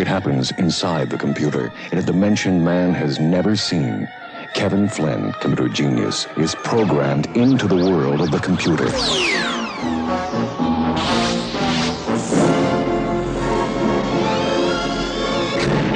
[0.00, 4.08] It happens inside the computer in a dimension man has never seen.
[4.54, 8.88] Kevin Flynn, computer genius, is programmed into the world of the computer.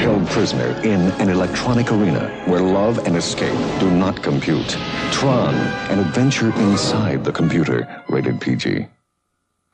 [0.03, 4.77] Held prisoner in an electronic arena where love and escape do not compute.
[5.13, 5.55] Tron,
[5.89, 8.87] an adventure inside the computer, rated PG.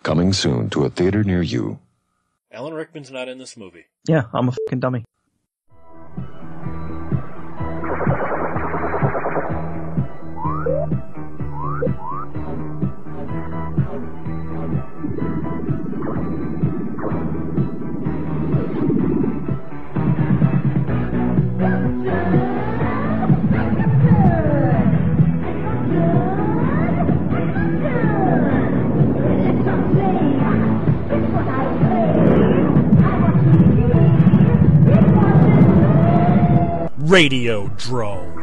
[0.05, 1.81] Coming soon to a theater near you.
[2.53, 3.87] Alan Rickman's not in this movie.
[4.09, 5.05] Yeah, I'm a fucking dummy.
[37.11, 38.36] Radio Drome.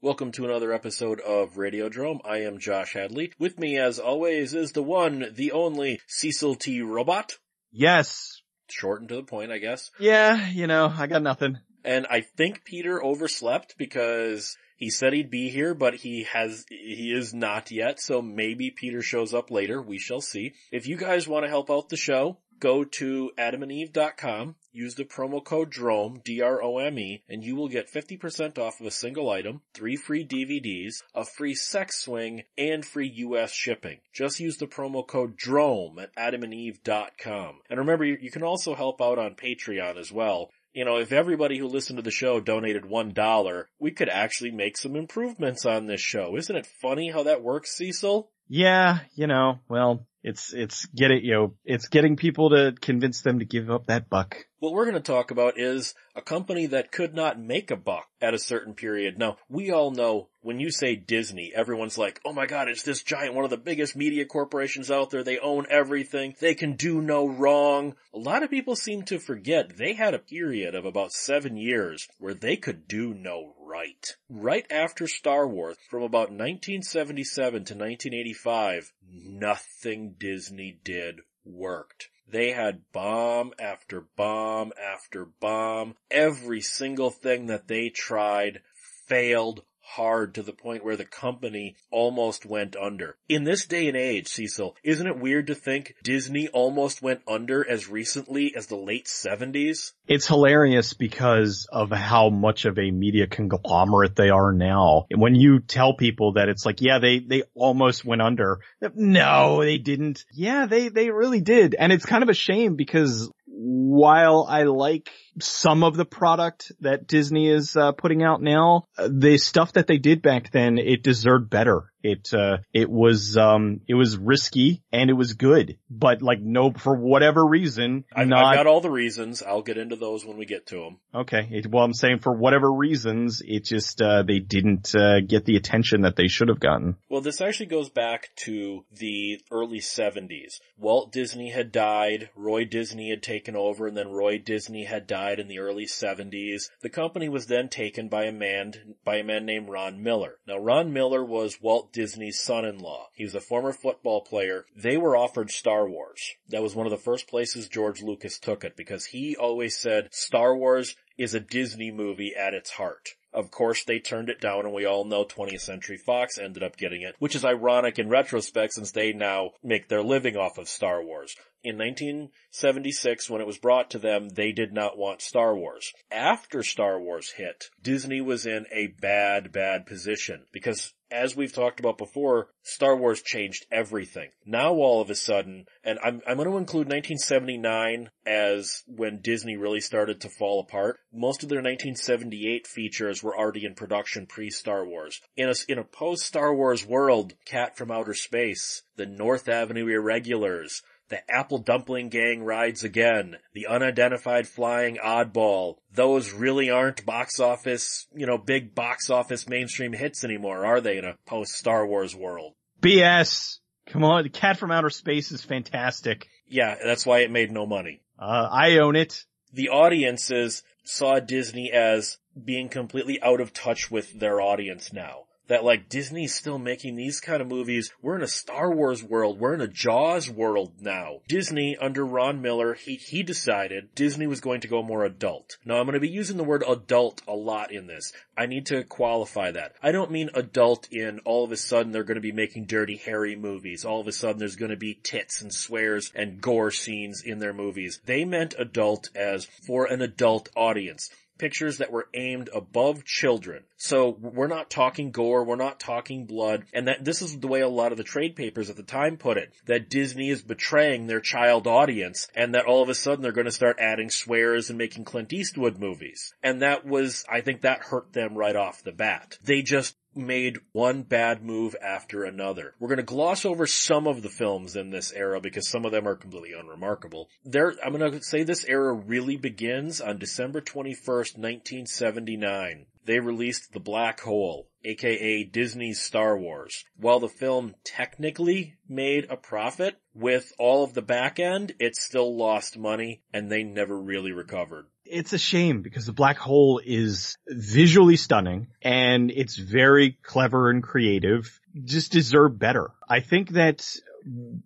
[0.00, 2.22] Welcome to another episode of Radio Drome.
[2.24, 3.34] I am Josh Hadley.
[3.38, 6.80] With me, as always, is the one, the only Cecil T.
[6.80, 7.34] Robot.
[7.72, 8.40] Yes.
[8.70, 9.90] Short and to the point, I guess.
[10.00, 11.58] Yeah, you know, I got nothing.
[11.84, 17.12] And I think Peter overslept because he said he'd be here, but he has, he
[17.14, 18.00] is not yet.
[18.00, 19.82] So maybe Peter shows up later.
[19.82, 20.54] We shall see.
[20.70, 25.44] If you guys want to help out the show, go to adamandeve.com, use the promo
[25.44, 30.24] code DROME, D-R-O-M-E, and you will get 50% off of a single item, three free
[30.24, 33.98] DVDs, a free sex swing, and free US shipping.
[34.12, 37.62] Just use the promo code DROME at adamandeve.com.
[37.68, 40.50] And remember, you can also help out on Patreon as well.
[40.72, 44.52] You know, if everybody who listened to the show donated one dollar, we could actually
[44.52, 46.36] make some improvements on this show.
[46.36, 48.30] Isn't it funny how that works, Cecil?
[48.54, 53.22] Yeah, you know, well, it's, it's get it, you know, it's getting people to convince
[53.22, 54.36] them to give up that buck.
[54.58, 58.08] What we're going to talk about is a company that could not make a buck
[58.20, 59.18] at a certain period.
[59.18, 63.02] Now, we all know when you say Disney, everyone's like, oh my god, it's this
[63.02, 65.24] giant, one of the biggest media corporations out there.
[65.24, 66.34] They own everything.
[66.38, 67.94] They can do no wrong.
[68.12, 72.06] A lot of people seem to forget they had a period of about seven years
[72.18, 74.16] where they could do no right.
[74.28, 82.08] Right after Star Wars, from about 1977 to 1985, nothing Disney did worked.
[82.28, 85.94] They had bomb after bomb after bomb.
[86.10, 88.60] Every single thing that they tried
[89.06, 93.16] failed hard to the point where the company almost went under.
[93.28, 97.68] In this day and age, Cecil, isn't it weird to think Disney almost went under
[97.68, 99.92] as recently as the late 70s?
[100.06, 105.06] It's hilarious because of how much of a media conglomerate they are now.
[105.10, 108.60] And when you tell people that it's like, yeah, they, they almost went under.
[108.94, 110.24] No, they didn't.
[110.32, 111.74] Yeah, they, they really did.
[111.78, 115.10] And it's kind of a shame because while I like
[115.40, 119.98] some of the product that Disney is uh, putting out now, the stuff that they
[119.98, 121.84] did back then, it deserved better.
[122.02, 126.72] It, uh, it was, um, it was risky and it was good, but like no,
[126.72, 129.40] for whatever reason, I've, not, I've got all the reasons.
[129.40, 130.98] I'll get into those when we get to them.
[131.14, 131.48] okay.
[131.52, 135.54] It, well, I'm saying for whatever reasons, it just, uh, they didn't, uh, get the
[135.54, 136.96] attention that they should have gotten.
[137.08, 140.58] Well, this actually goes back to the early 70s.
[140.76, 145.21] Walt Disney had died, Roy Disney had taken over, and then Roy Disney had died
[145.30, 146.70] in the early 70s.
[146.80, 150.38] The company was then taken by a man, by a man named Ron Miller.
[150.46, 153.08] Now, Ron Miller was Walt Disney's son-in-law.
[153.14, 154.66] He was a former football player.
[154.76, 156.34] They were offered Star Wars.
[156.48, 160.08] That was one of the first places George Lucas took it because he always said
[160.12, 163.14] Star Wars is a Disney movie at its heart.
[163.34, 166.76] Of course, they turned it down and we all know 20th Century Fox ended up
[166.76, 170.68] getting it, which is ironic in retrospect since they now make their living off of
[170.68, 171.34] Star Wars.
[171.64, 175.92] In 1976, when it was brought to them, they did not want Star Wars.
[176.10, 181.78] After Star Wars hit, Disney was in a bad, bad position because as we've talked
[181.78, 184.30] about before, Star Wars changed everything.
[184.46, 189.56] Now all of a sudden, and I'm, I'm going to include 1979 as when Disney
[189.56, 190.98] really started to fall apart.
[191.12, 195.20] Most of their 1978 features were already in production pre-Star Wars.
[195.36, 200.82] In a, in a post-Star Wars world, Cat from Outer Space, the North Avenue Irregulars,
[201.12, 203.36] the Apple Dumpling Gang rides again.
[203.52, 205.76] The unidentified flying oddball.
[205.92, 210.96] Those really aren't box office, you know, big box office mainstream hits anymore, are they
[210.96, 212.54] in a post Star Wars world?
[212.80, 213.58] BS.
[213.88, 214.22] Come on.
[214.22, 216.28] The Cat from Outer Space is fantastic.
[216.48, 218.00] Yeah, that's why it made no money.
[218.18, 219.26] Uh, I own it.
[219.52, 225.24] The audiences saw Disney as being completely out of touch with their audience now.
[225.52, 227.92] That like Disney's still making these kind of movies.
[228.00, 229.38] We're in a Star Wars world.
[229.38, 231.18] We're in a Jaws world now.
[231.28, 235.58] Disney under Ron Miller, he, he decided Disney was going to go more adult.
[235.66, 238.14] Now I'm going to be using the word adult a lot in this.
[238.34, 239.74] I need to qualify that.
[239.82, 242.96] I don't mean adult in all of a sudden they're going to be making dirty,
[242.96, 243.84] hairy movies.
[243.84, 247.40] All of a sudden there's going to be tits and swears and gore scenes in
[247.40, 248.00] their movies.
[248.06, 253.64] They meant adult as for an adult audience pictures that were aimed above children.
[253.76, 257.60] So we're not talking gore, we're not talking blood, and that this is the way
[257.60, 261.06] a lot of the trade papers at the time put it, that Disney is betraying
[261.06, 264.68] their child audience, and that all of a sudden they're going to start adding swears
[264.68, 266.32] and making Clint Eastwood movies.
[266.42, 269.38] And that was, I think that hurt them right off the bat.
[269.42, 272.74] They just made one bad move after another.
[272.78, 275.92] We're going to gloss over some of the films in this era because some of
[275.92, 277.28] them are completely unremarkable.
[277.44, 282.86] There, I'm going to say this era really begins on December 21st, 1979.
[283.04, 286.84] They released The Black Hole, aka Disney's Star Wars.
[286.96, 292.36] While the film technically made a profit, with all of the back end, it still
[292.36, 297.36] lost money and they never really recovered it's a shame because the black hole is
[297.46, 301.60] visually stunning and it's very clever and creative.
[301.84, 302.90] Just deserve better.
[303.08, 303.94] I think that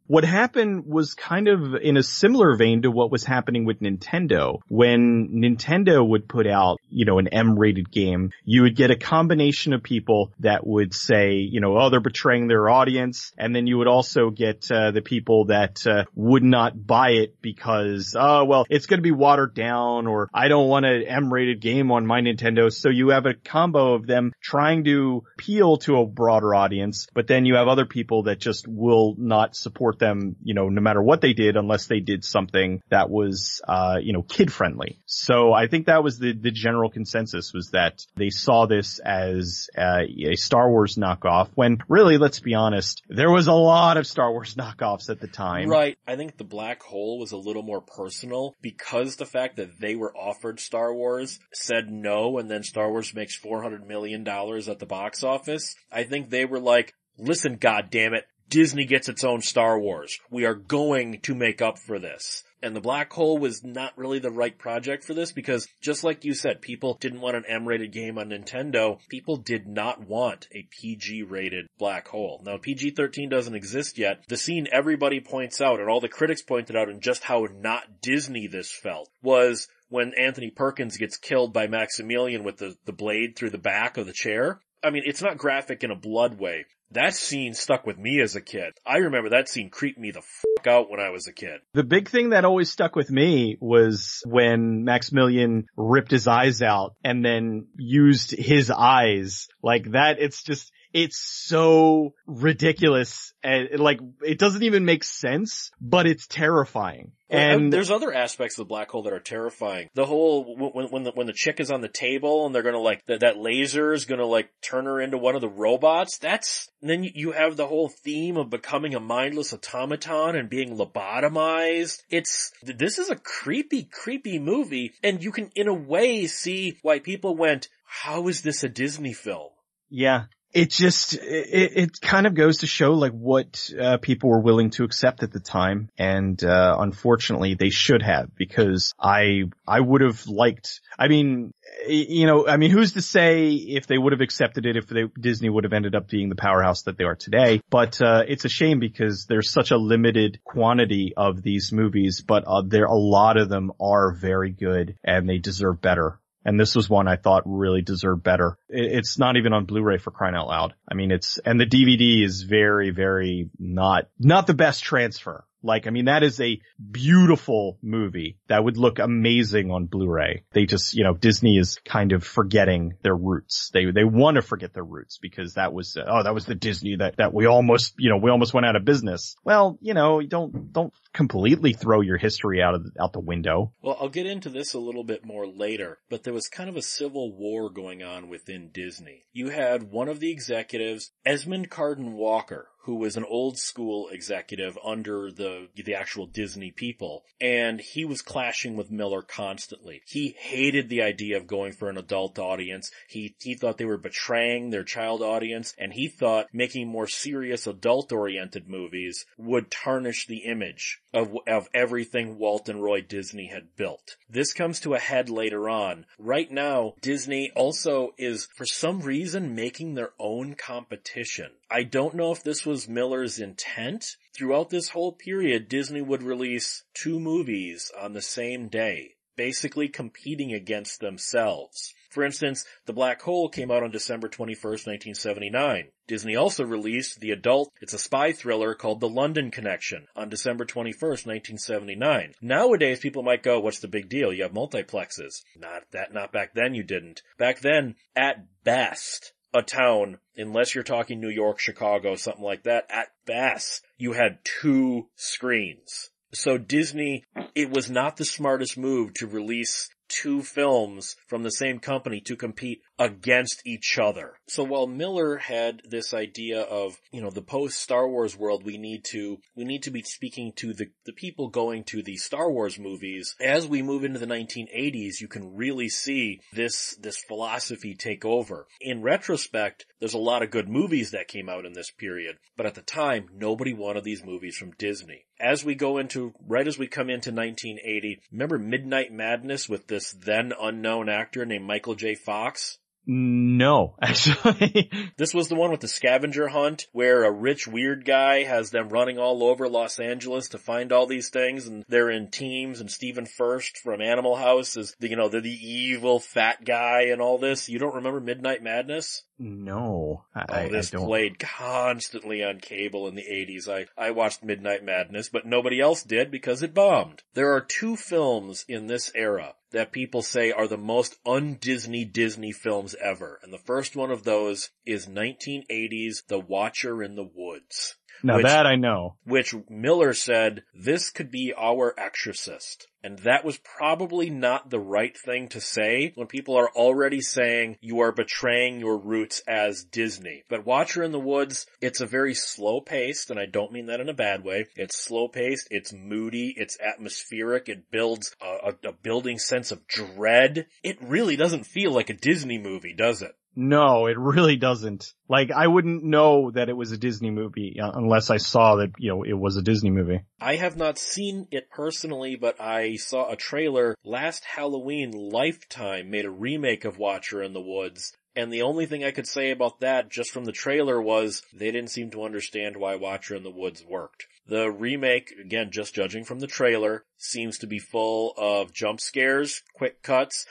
[0.06, 4.60] what happened was kind of in a similar vein to what was happening with Nintendo.
[4.68, 9.72] When Nintendo would put out, you know, an M-rated game, you would get a combination
[9.72, 13.32] of people that would say, you know, oh, they're betraying their audience.
[13.36, 17.40] And then you would also get uh, the people that uh, would not buy it
[17.42, 21.60] because, oh, well, it's going to be watered down or I don't want an M-rated
[21.60, 22.72] game on my Nintendo.
[22.72, 27.26] So you have a combo of them trying to appeal to a broader audience, but
[27.26, 30.80] then you have other people that just will not not support them, you know, no
[30.80, 34.98] matter what they did unless they did something that was, uh, you know, kid friendly.
[35.06, 39.68] So I think that was the, the general consensus was that they saw this as
[39.76, 44.06] uh, a Star Wars knockoff when really, let's be honest, there was a lot of
[44.06, 45.68] Star Wars knockoffs at the time.
[45.68, 45.96] Right.
[46.06, 49.94] I think the Black Hole was a little more personal because the fact that they
[49.94, 54.86] were offered Star Wars said no and then Star Wars makes $400 million at the
[54.86, 55.74] box office.
[55.92, 60.18] I think they were like, listen, God damn it, Disney gets its own Star Wars.
[60.30, 62.44] We are going to make up for this.
[62.62, 66.24] And the Black Hole was not really the right project for this because just like
[66.24, 68.98] you said, people didn't want an M-rated game on Nintendo.
[69.08, 72.40] People did not want a PG-rated Black Hole.
[72.44, 74.24] Now PG-13 doesn't exist yet.
[74.28, 78.00] The scene everybody points out and all the critics pointed out and just how not
[78.00, 83.36] Disney this felt was when Anthony Perkins gets killed by Maximilian with the, the blade
[83.36, 84.60] through the back of the chair.
[84.82, 88.36] I mean, it's not graphic in a blood way, that scene stuck with me as
[88.36, 88.74] a kid.
[88.86, 91.60] I remember that scene creeped me the fuck out when I was a kid.
[91.74, 96.94] The big thing that always stuck with me was when Maximilian ripped his eyes out
[97.04, 100.18] and then used his eyes like that.
[100.20, 107.12] It's just, it's so ridiculous and like it doesn't even make sense, but it's terrifying.
[107.28, 109.90] And, there's other aspects of the black hole that are terrifying.
[109.92, 112.78] The whole when when the when the chick is on the table and they're gonna
[112.78, 116.16] like that that laser is gonna like turn her into one of the robots.
[116.16, 121.98] That's then you have the whole theme of becoming a mindless automaton and being lobotomized.
[122.08, 127.00] It's this is a creepy creepy movie, and you can in a way see why
[127.00, 127.68] people went.
[127.84, 129.50] How is this a Disney film?
[129.88, 130.24] Yeah,
[130.56, 134.70] it just it, it kind of goes to show like what uh, people were willing
[134.70, 135.90] to accept at the time.
[135.98, 141.52] And uh, unfortunately they should have because i i would have liked i mean
[141.86, 145.04] you know i mean who's to say if they would have accepted it if they,
[145.20, 147.60] disney would have ended up being the powerhouse that they are today.
[147.68, 152.44] But uh, it's a shame because there's such a limited quantity of these movies but
[152.46, 156.76] uh, there a lot of them are very good and they deserve better and this
[156.76, 158.56] was one I thought really deserved better.
[158.68, 160.74] It's not even on Blu-ray for crying out loud.
[160.88, 165.44] I mean, it's, and the DVD is very, very not, not the best transfer.
[165.66, 170.44] Like, I mean, that is a beautiful movie that would look amazing on Blu-ray.
[170.52, 173.70] They just, you know, Disney is kind of forgetting their roots.
[173.72, 176.54] They, they want to forget their roots because that was, uh, oh, that was the
[176.54, 179.36] Disney that, that we almost, you know, we almost went out of business.
[179.44, 183.72] Well, you know, don't, don't completely throw your history out of, the, out the window.
[183.82, 186.76] Well, I'll get into this a little bit more later, but there was kind of
[186.76, 189.24] a civil war going on within Disney.
[189.32, 194.78] You had one of the executives, Esmond Cardon Walker, who was an old school executive
[194.84, 197.24] under the, the actual Disney people.
[197.40, 200.02] And he was clashing with Miller constantly.
[200.06, 202.90] He hated the idea of going for an adult audience.
[203.08, 207.66] He, he thought they were betraying their child audience and he thought making more serious
[207.66, 213.74] adult oriented movies would tarnish the image of, of everything Walt and Roy Disney had
[213.74, 214.16] built.
[214.28, 216.04] This comes to a head later on.
[216.18, 221.50] Right now, Disney also is for some reason making their own competition.
[221.70, 224.16] I don't know if this was Miller's intent.
[224.36, 230.52] Throughout this whole period, Disney would release two movies on the same day, basically competing
[230.52, 231.94] against themselves.
[232.10, 235.88] For instance, The Black Hole came out on December 21st, 1979.
[236.06, 240.64] Disney also released the adult, it's a spy thriller called The London Connection on December
[240.64, 242.32] 21st, 1979.
[242.40, 244.32] Nowadays people might go, what's the big deal?
[244.32, 245.42] You have multiplexes.
[245.56, 247.22] Not that, not back then you didn't.
[247.38, 252.84] Back then, at best, a town, unless you're talking New York, Chicago, something like that,
[252.90, 256.10] at best, you had two screens.
[256.32, 261.78] So Disney, it was not the smartest move to release two films from the same
[261.78, 264.34] company to compete against each other.
[264.48, 268.78] So while Miller had this idea of, you know, the post Star Wars world, we
[268.78, 272.50] need to, we need to be speaking to the, the people going to the Star
[272.50, 273.34] Wars movies.
[273.40, 278.66] As we move into the 1980s, you can really see this, this philosophy take over.
[278.80, 282.66] In retrospect, there's a lot of good movies that came out in this period, but
[282.66, 285.26] at the time, nobody wanted these movies from Disney.
[285.38, 290.12] As we go into, right as we come into 1980, remember Midnight Madness with this
[290.12, 292.14] then unknown actor named Michael J.
[292.14, 292.78] Fox?
[293.06, 294.90] No, actually.
[295.16, 298.88] this was the one with the scavenger hunt where a rich weird guy has them
[298.88, 302.90] running all over Los Angeles to find all these things and they're in teams and
[302.90, 307.22] Stephen Furst from Animal House is the, you know, they're the evil fat guy and
[307.22, 307.68] all this.
[307.68, 309.22] You don't remember Midnight Madness?
[309.38, 310.24] No.
[310.34, 313.68] I, oh, this I played constantly on cable in the 80s.
[313.68, 317.22] I, I watched Midnight Madness, but nobody else did because it bombed.
[317.34, 322.52] There are two films in this era that people say are the most un-Disney Disney
[322.52, 323.40] films ever.
[323.42, 327.96] And the first one of those is 1980's The Watcher in the Woods.
[328.22, 329.16] Now which, that I know.
[329.24, 332.86] Which Miller said, this could be our exorcist.
[333.02, 337.76] And that was probably not the right thing to say when people are already saying
[337.80, 340.44] you are betraying your roots as Disney.
[340.48, 344.00] But Watcher in the Woods, it's a very slow paced, and I don't mean that
[344.00, 344.66] in a bad way.
[344.74, 349.86] It's slow paced, it's moody, it's atmospheric, it builds a, a, a building sense of
[349.86, 350.66] dread.
[350.82, 353.36] It really doesn't feel like a Disney movie, does it?
[353.58, 355.14] No, it really doesn't.
[355.30, 358.90] Like, I wouldn't know that it was a Disney movie uh, unless I saw that,
[358.98, 360.20] you know, it was a Disney movie.
[360.40, 365.10] I have not seen it personally, but I saw a trailer last Halloween.
[365.10, 368.12] Lifetime made a remake of Watcher in the Woods.
[368.34, 371.70] And the only thing I could say about that just from the trailer was they
[371.70, 374.26] didn't seem to understand why Watcher in the Woods worked.
[374.48, 379.62] The remake, again, just judging from the trailer, seems to be full of jump scares,
[379.74, 380.46] quick cuts,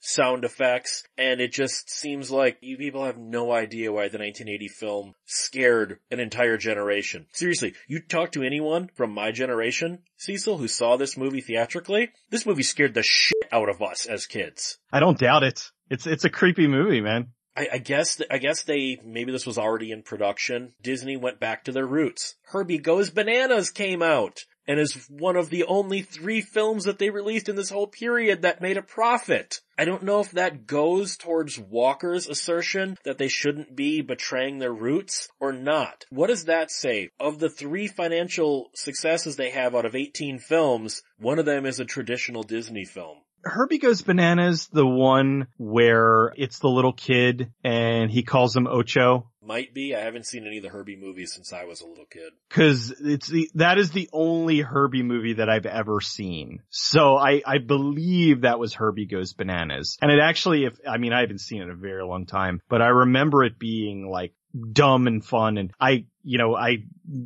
[0.00, 4.68] sound effects, and it just seems like you people have no idea why the 1980
[4.68, 7.26] film scared an entire generation.
[7.32, 12.46] Seriously, you talk to anyone from my generation, Cecil, who saw this movie theatrically, this
[12.46, 14.78] movie scared the shit out of us as kids.
[14.90, 15.70] I don't doubt it.
[15.90, 17.32] It's, it's a creepy movie, man.
[17.56, 20.72] I, I guess I guess they maybe this was already in production.
[20.82, 22.34] Disney went back to their roots.
[22.44, 27.10] Herbie Goes Bananas came out and is one of the only three films that they
[27.10, 29.60] released in this whole period that made a profit.
[29.76, 34.72] I don't know if that goes towards Walker's assertion that they shouldn't be betraying their
[34.72, 36.04] roots or not.
[36.10, 37.10] What does that say?
[37.18, 41.80] Of the three financial successes they have out of 18 films, one of them is
[41.80, 43.18] a traditional Disney film.
[43.44, 49.28] Herbie Goes Bananas, the one where it's the little kid and he calls him Ocho.
[49.44, 49.94] Might be.
[49.94, 52.32] I haven't seen any of the Herbie movies since I was a little kid.
[52.50, 56.62] Cause it's the, that is the only Herbie movie that I've ever seen.
[56.70, 59.98] So I, I believe that was Herbie Goes Bananas.
[60.00, 62.60] And it actually, if, I mean, I haven't seen it in a very long time,
[62.68, 64.32] but I remember it being like
[64.72, 65.58] dumb and fun.
[65.58, 66.84] And I, you know, I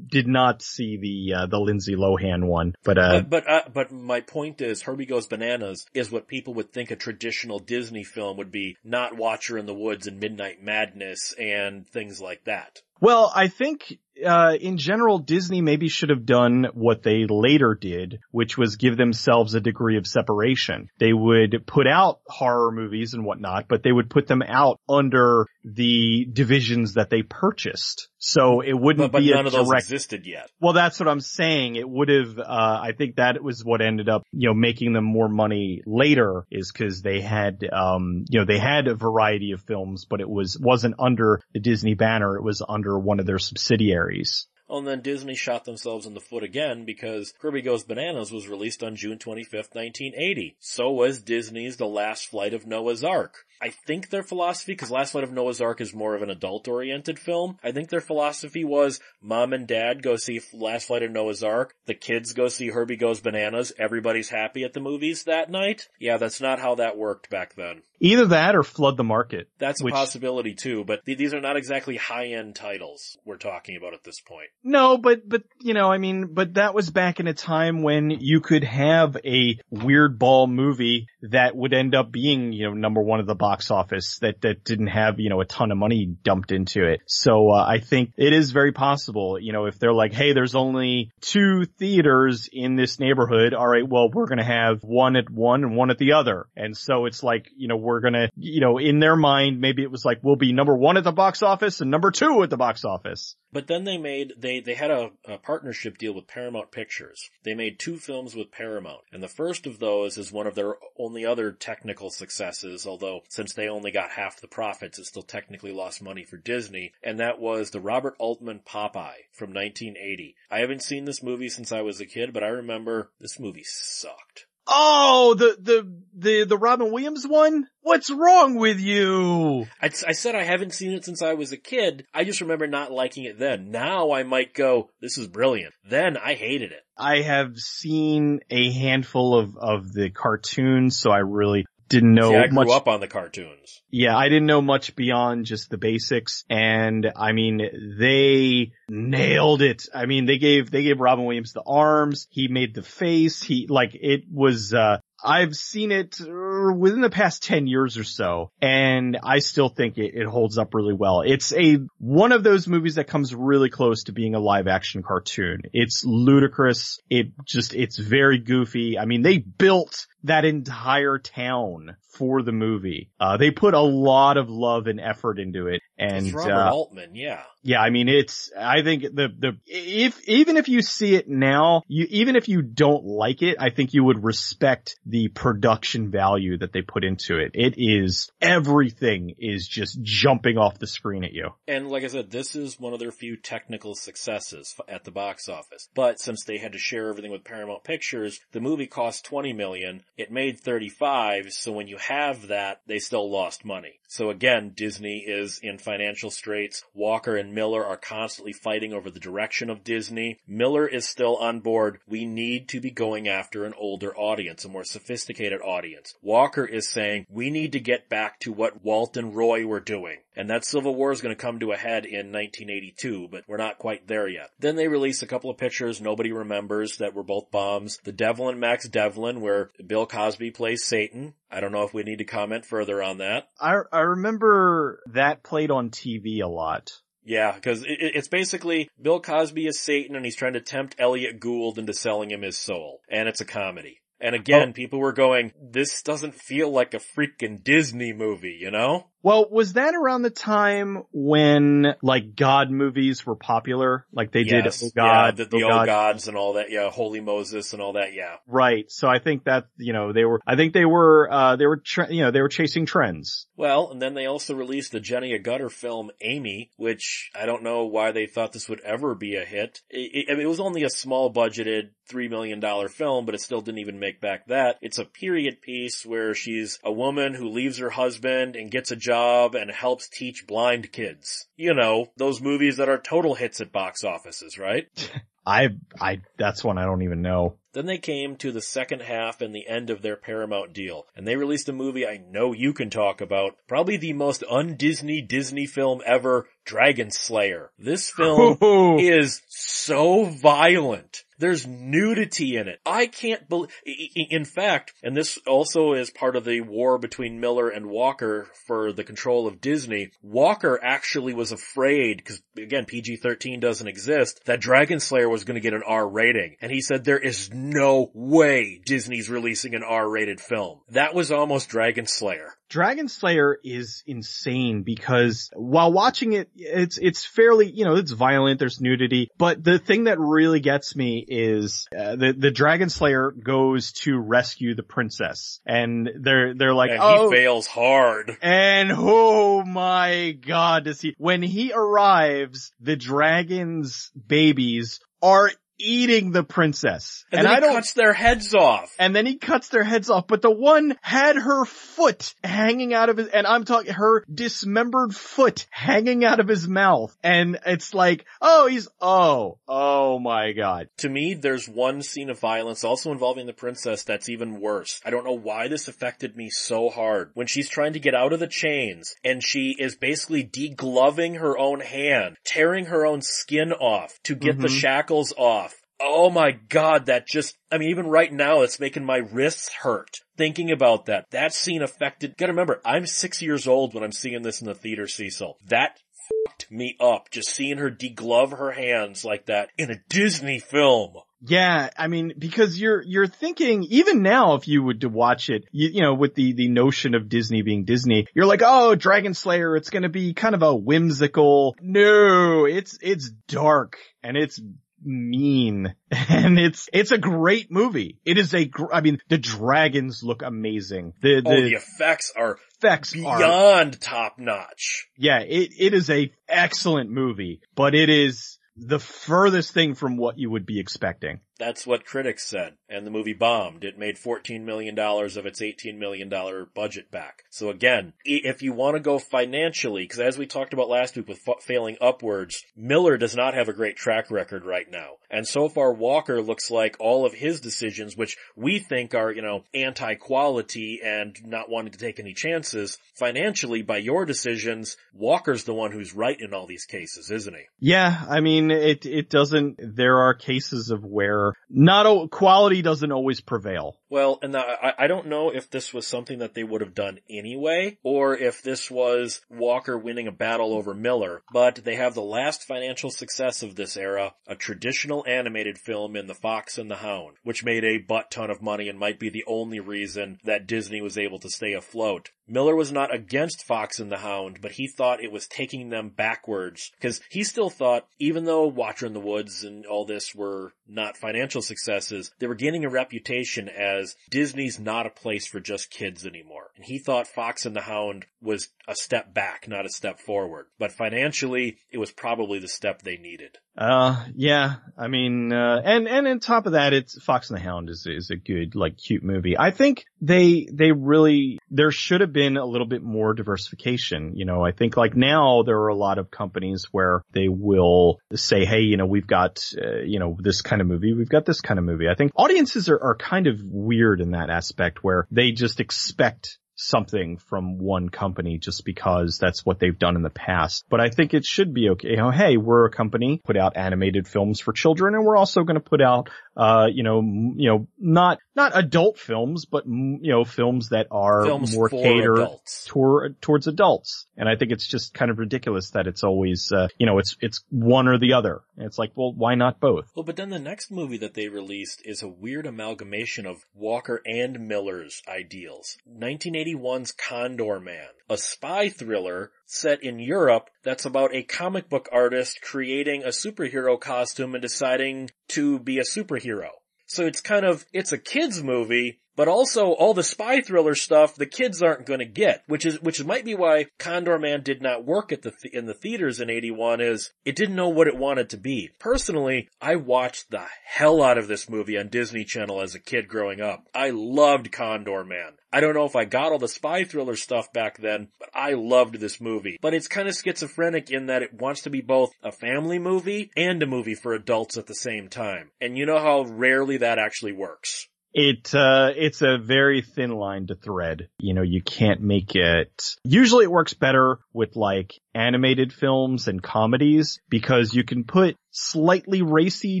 [0.08, 3.92] did not see the, uh, the Lindsay Lohan one, but, uh, but, but, uh, but
[3.92, 8.36] my point is Herbie Goes Bananas is what people would think a traditional Disney film
[8.38, 12.80] would be, not Watcher in the Woods and Midnight Madness and things like that.
[13.00, 18.20] Well, I think uh, in general, Disney maybe should have done what they later did,
[18.30, 20.88] which was give themselves a degree of separation.
[20.98, 25.46] They would put out horror movies and whatnot, but they would put them out under
[25.64, 28.08] the divisions that they purchased.
[28.18, 29.84] So it wouldn't but, but be none a of those direct.
[29.84, 30.48] existed yet.
[30.60, 31.76] Well, that's what I'm saying.
[31.76, 32.38] It would have.
[32.38, 36.46] Uh, I think that was what ended up, you know, making them more money later,
[36.50, 40.28] is because they had, um, you know, they had a variety of films, but it
[40.28, 42.36] was wasn't under the Disney banner.
[42.36, 44.46] It was under under one of their subsidiaries.
[44.68, 48.48] Oh, and then Disney shot themselves in the foot again because Herbie Goes Bananas was
[48.48, 50.56] released on June 25th, 1980.
[50.58, 53.45] So was Disney's The Last Flight of Noah's Ark.
[53.60, 57.18] I think their philosophy, because Last Flight of Noah's Ark is more of an adult-oriented
[57.18, 61.42] film, I think their philosophy was mom and dad go see Last Flight of Noah's
[61.42, 65.88] Ark, the kids go see Herbie Goes Bananas, everybody's happy at the movies that night.
[65.98, 67.82] Yeah, that's not how that worked back then.
[67.98, 69.48] Either that or flood the market.
[69.58, 73.76] That's a Which- possibility too, but th- these are not exactly high-end titles we're talking
[73.76, 74.48] about at this point.
[74.62, 78.10] No, but, but, you know, I mean, but that was back in a time when
[78.10, 83.00] you could have a weird ball movie that would end up being, you know, number
[83.00, 86.06] one of the box office that, that didn't have, you know, a ton of money
[86.06, 87.00] dumped into it.
[87.06, 90.54] So, uh, I think it is very possible, you know, if they're like, hey, there's
[90.54, 93.54] only two theaters in this neighborhood.
[93.54, 93.88] All right.
[93.88, 96.46] Well, we're to have one at one and one at the other.
[96.56, 99.90] And so it's like, you know, we're to, you know, in their mind, maybe it
[99.90, 102.56] was like, we'll be number one at the box office and number two at the
[102.56, 103.36] box office.
[103.52, 107.30] But then they made, they, they had a, a partnership deal with Paramount Pictures.
[107.42, 109.02] They made two films with Paramount.
[109.12, 113.52] And the first of those is one of their only other technical successes, although since
[113.52, 116.92] they only got half the profits, it still technically lost money for Disney.
[117.02, 120.34] And that was the Robert Altman Popeye from 1980.
[120.50, 123.64] I haven't seen this movie since I was a kid, but I remember this movie
[123.64, 124.46] sucked.
[124.68, 127.68] Oh, the, the, the, the Robin Williams one?
[127.82, 129.66] What's wrong with you?
[129.80, 132.06] I, I said I haven't seen it since I was a kid.
[132.12, 133.70] I just remember not liking it then.
[133.70, 135.74] Now I might go, this is brilliant.
[135.88, 136.80] Then I hated it.
[136.98, 142.36] I have seen a handful of, of the cartoons, so I really didn't know See,
[142.36, 142.70] I grew much.
[142.70, 143.82] up on the cartoons.
[143.90, 146.44] Yeah, I didn't know much beyond just the basics.
[146.50, 149.84] And I mean, they nailed it.
[149.94, 152.26] I mean, they gave, they gave Robin Williams the arms.
[152.30, 153.42] He made the face.
[153.42, 158.04] He, like, it was, uh, I've seen it uh, within the past 10 years or
[158.04, 161.22] so, and I still think it, it holds up really well.
[161.22, 165.02] It's a, one of those movies that comes really close to being a live action
[165.02, 165.62] cartoon.
[165.72, 167.00] It's ludicrous.
[167.08, 168.98] It just, it's very goofy.
[168.98, 173.10] I mean, they built that entire town for the movie.
[173.20, 175.82] Uh, they put a lot of love and effort into it.
[175.98, 177.42] And, It's Robert uh, Altman, yeah.
[177.62, 181.82] yeah, I mean, it's, I think the, the, if, even if you see it now,
[181.88, 186.58] you, even if you don't like it, I think you would respect the production value
[186.58, 187.52] that they put into it.
[187.54, 191.50] It is, everything is just jumping off the screen at you.
[191.66, 195.48] And like I said, this is one of their few technical successes at the box
[195.48, 195.88] office.
[195.94, 200.02] But since they had to share everything with Paramount Pictures, the movie cost 20 million.
[200.16, 203.98] It made 35, so when you have that, they still lost money.
[204.08, 206.84] So again, Disney is in financial straits.
[206.94, 210.38] Walker and Miller are constantly fighting over the direction of Disney.
[210.46, 211.98] Miller is still on board.
[212.06, 216.14] We need to be going after an older audience, a more sophisticated audience.
[216.22, 220.18] Walker is saying we need to get back to what Walt and Roy were doing.
[220.36, 223.56] And that Civil War is going to come to a head in 1982, but we're
[223.56, 224.50] not quite there yet.
[224.58, 227.98] Then they released a couple of pictures nobody remembers that were both bombs.
[228.04, 231.34] The Devil and Max Devlin, where Bill Cosby plays Satan.
[231.50, 233.48] I don't know if we need to comment further on that.
[233.58, 236.92] I, I remember that played on TV a lot.
[237.24, 240.96] Yeah, because it, it- it's basically Bill Cosby is Satan and he's trying to tempt
[240.98, 243.00] Elliott Gould into selling him his soul.
[243.10, 244.00] And it's a comedy.
[244.20, 244.72] And again, oh.
[244.72, 249.08] people were going, this doesn't feel like a freaking Disney movie, you know?
[249.26, 254.06] Well, was that around the time when like God movies were popular?
[254.12, 254.78] Like they yes.
[254.78, 255.86] did Oh God, yeah, the, the Oh God.
[255.86, 258.36] Gods and all that, yeah, Wholly Moses and all that, yeah.
[258.46, 258.88] Right.
[258.88, 261.78] So I think that, you know, they were, I think they were, uh, they were,
[261.78, 263.48] tre- you know, they were chasing trends.
[263.56, 267.86] Well, and then they also released the Jenny Agutter film Amy, which I don't know
[267.86, 269.82] why they thought this would ever be a hit.
[269.90, 273.40] It, it, I mean, it was only a small budgeted $3 million film, but it
[273.40, 274.76] still didn't even make back that.
[274.82, 278.96] It's a period piece where she's a woman who leaves her husband and gets a
[278.96, 279.15] job
[279.54, 281.46] and helps teach blind kids.
[281.56, 284.86] You know, those movies that are total hits at box offices, right?
[285.46, 285.68] I,
[286.00, 287.56] I, that's one I don't even know.
[287.72, 291.26] Then they came to the second half and the end of their Paramount deal, and
[291.26, 295.66] they released a movie I know you can talk about, probably the most un-Disney Disney
[295.66, 297.70] film ever, Dragon Slayer.
[297.78, 298.58] This film
[298.98, 301.22] is so violent.
[301.38, 302.80] There's nudity in it.
[302.86, 307.68] I can't believe, in fact, and this also is part of the war between Miller
[307.68, 313.88] and Walker for the control of Disney, Walker actually was afraid, because again, PG-13 doesn't
[313.88, 316.56] exist, that Dragon Slayer was to get an R rating.
[316.60, 320.80] And he said there is no way Disney's releasing an R rated film.
[320.90, 322.54] That was almost Dragon Slayer.
[322.68, 328.58] Dragon Slayer is insane because while watching it, it's, it's fairly, you know, it's violent,
[328.58, 333.30] there's nudity, but the thing that really gets me is uh, the, the Dragon Slayer
[333.30, 338.36] goes to rescue the princess and they're, they're like, and oh, he fails hard.
[338.42, 346.42] and oh my god, does he, when he arrives, the dragon's babies are eating the
[346.44, 347.24] princess.
[347.32, 348.94] And, then I he don't, cuts their heads off.
[348.98, 353.08] and then he cuts their heads off, but the one had her foot hanging out
[353.08, 357.16] of his, and I'm talking her dismembered foot hanging out of his mouth.
[357.22, 360.88] And it's like, oh, he's, oh, oh my god.
[360.98, 365.00] To me, there's one scene of violence also involving the princess that's even worse.
[365.04, 367.30] I don't know why this affected me so hard.
[367.34, 371.56] When she's trying to get out of the chains and she is basically degloving her
[371.58, 374.78] own hand, tearing her own skin off to get the Mhm.
[374.80, 375.65] shackles off.
[376.00, 380.18] Oh my god, that just, I mean, even right now, it's making my wrists hurt.
[380.36, 381.24] Thinking about that.
[381.30, 384.74] That scene affected, gotta remember, I'm six years old when I'm seeing this in the
[384.74, 385.56] theater, Cecil.
[385.66, 385.98] That
[386.46, 391.14] fucked me up, just seeing her deglove her hands like that in a Disney film.
[391.40, 395.64] Yeah, I mean, because you're, you're thinking, even now, if you would to watch it,
[395.70, 399.34] you, you know, with the, the notion of Disney being Disney, you're like, oh, Dragon
[399.34, 404.60] Slayer, it's gonna be kind of a whimsical, no, it's, it's dark, and it's
[405.04, 408.18] mean, and it's, it's a great movie.
[408.24, 411.12] It is a, gr- I mean, the dragons look amazing.
[411.22, 415.08] The, Oh, the the effects are effects are, beyond top notch.
[415.16, 420.38] yeah, it, it is a excellent movie, but it is the furthest thing from what
[420.38, 421.40] you would be expecting.
[421.58, 423.82] That's what critics said, and the movie bombed.
[423.84, 426.28] It made $14 million of its $18 million
[426.74, 427.44] budget back.
[427.50, 431.28] So again, if you want to go financially, because as we talked about last week
[431.28, 435.12] with fa- failing upwards, Miller does not have a great track record right now.
[435.30, 439.42] And so far Walker looks like all of his decisions, which we think are, you
[439.42, 445.74] know, anti-quality and not wanting to take any chances, financially by your decisions, Walker's the
[445.74, 447.62] one who's right in all these cases, isn't he?
[447.80, 453.12] Yeah, I mean, it, it doesn't, there are cases of where not, o- quality doesn't
[453.12, 453.96] always prevail.
[454.08, 457.18] Well, and I, I don't know if this was something that they would have done
[457.28, 462.22] anyway, or if this was Walker winning a battle over Miller, but they have the
[462.22, 466.96] last financial success of this era, a traditional animated film in The Fox and the
[466.96, 470.66] Hound, which made a butt ton of money and might be the only reason that
[470.66, 472.30] Disney was able to stay afloat.
[472.48, 476.10] Miller was not against Fox and the Hound, but he thought it was taking them
[476.10, 480.72] backwards, because he still thought, even though Watcher in the Woods and all this were
[480.88, 485.90] not financial successes, they were gaining a reputation as Disney's not a place for just
[485.90, 486.70] kids anymore.
[486.76, 490.66] And he thought Fox and the Hound was a step back, not a step forward.
[490.78, 493.58] But financially, it was probably the step they needed.
[493.76, 497.62] Uh, yeah, I mean, uh, and, and on top of that, it's Fox and the
[497.62, 499.58] Hound is, is a good, like, cute movie.
[499.58, 504.36] I think they, they really, there should have been a little bit more diversification.
[504.36, 508.18] You know, I think like now there are a lot of companies where they will
[508.34, 511.46] say, hey, you know, we've got, uh, you know, this kind of movie, we've got
[511.46, 512.08] this kind of movie.
[512.08, 516.58] I think audiences are, are kind of weird in that aspect where they just expect
[516.76, 520.84] something from one company just because that's what they've done in the past.
[520.88, 522.10] But I think it should be okay.
[522.10, 525.64] You know, hey, we're a company, put out animated films for children and we're also
[525.64, 530.32] going to put out, uh, you know, you know, not, not adult films, but, you
[530.32, 532.84] know, films that are Films more catered adults.
[532.86, 534.26] toward, towards adults.
[534.36, 537.36] And I think it's just kind of ridiculous that it's always, uh, you know, it's,
[537.40, 538.62] it's one or the other.
[538.76, 540.10] And it's like, well, why not both?
[540.14, 544.22] Well, but then the next movie that they released is a weird amalgamation of Walker
[544.24, 545.96] and Miller's ideals.
[546.10, 552.60] 1981's Condor Man, a spy thriller set in Europe that's about a comic book artist
[552.62, 556.70] creating a superhero costume and deciding to be a superhero.
[557.06, 561.34] So it's kind of, it's a kid's movie, but also all the spy thriller stuff
[561.34, 564.82] the kids aren't going to get, which is which might be why Condor Man did
[564.82, 568.08] not work at the th- in the theaters in 81 is it didn't know what
[568.08, 568.90] it wanted to be.
[568.98, 573.28] Personally, I watched the hell out of this movie on Disney Channel as a kid
[573.28, 573.84] growing up.
[573.94, 575.52] I loved Condor Man.
[575.72, 578.72] I don't know if I got all the spy thriller stuff back then, but I
[578.72, 579.78] loved this movie.
[579.82, 583.50] But it's kind of schizophrenic in that it wants to be both a family movie
[583.56, 585.70] and a movie for adults at the same time.
[585.80, 588.08] And you know how rarely that actually works.
[588.38, 591.30] It, uh, it's a very thin line to thread.
[591.38, 596.62] You know, you can't make it, usually it works better with like animated films and
[596.62, 600.00] comedies because you can put slightly racy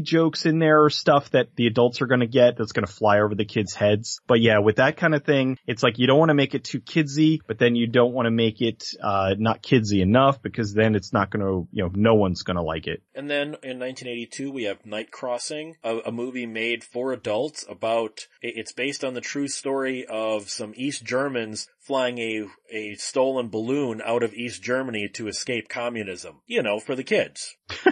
[0.00, 2.92] jokes in there or stuff that the adults are going to get that's going to
[2.92, 4.20] fly over the kids' heads.
[4.26, 6.64] But yeah, with that kind of thing, it's like you don't want to make it
[6.64, 10.74] too kidsy, but then you don't want to make it uh, not kidsy enough because
[10.74, 13.02] then it's not going to, you know, no one's going to like it.
[13.14, 18.26] And then in 1982, we have Night Crossing, a, a movie made for adults about,
[18.42, 24.02] it's based on the true story of some East Germans flying a, a stolen balloon
[24.04, 26.40] out of East Germany to escape communism.
[26.46, 27.56] You know, for the kids.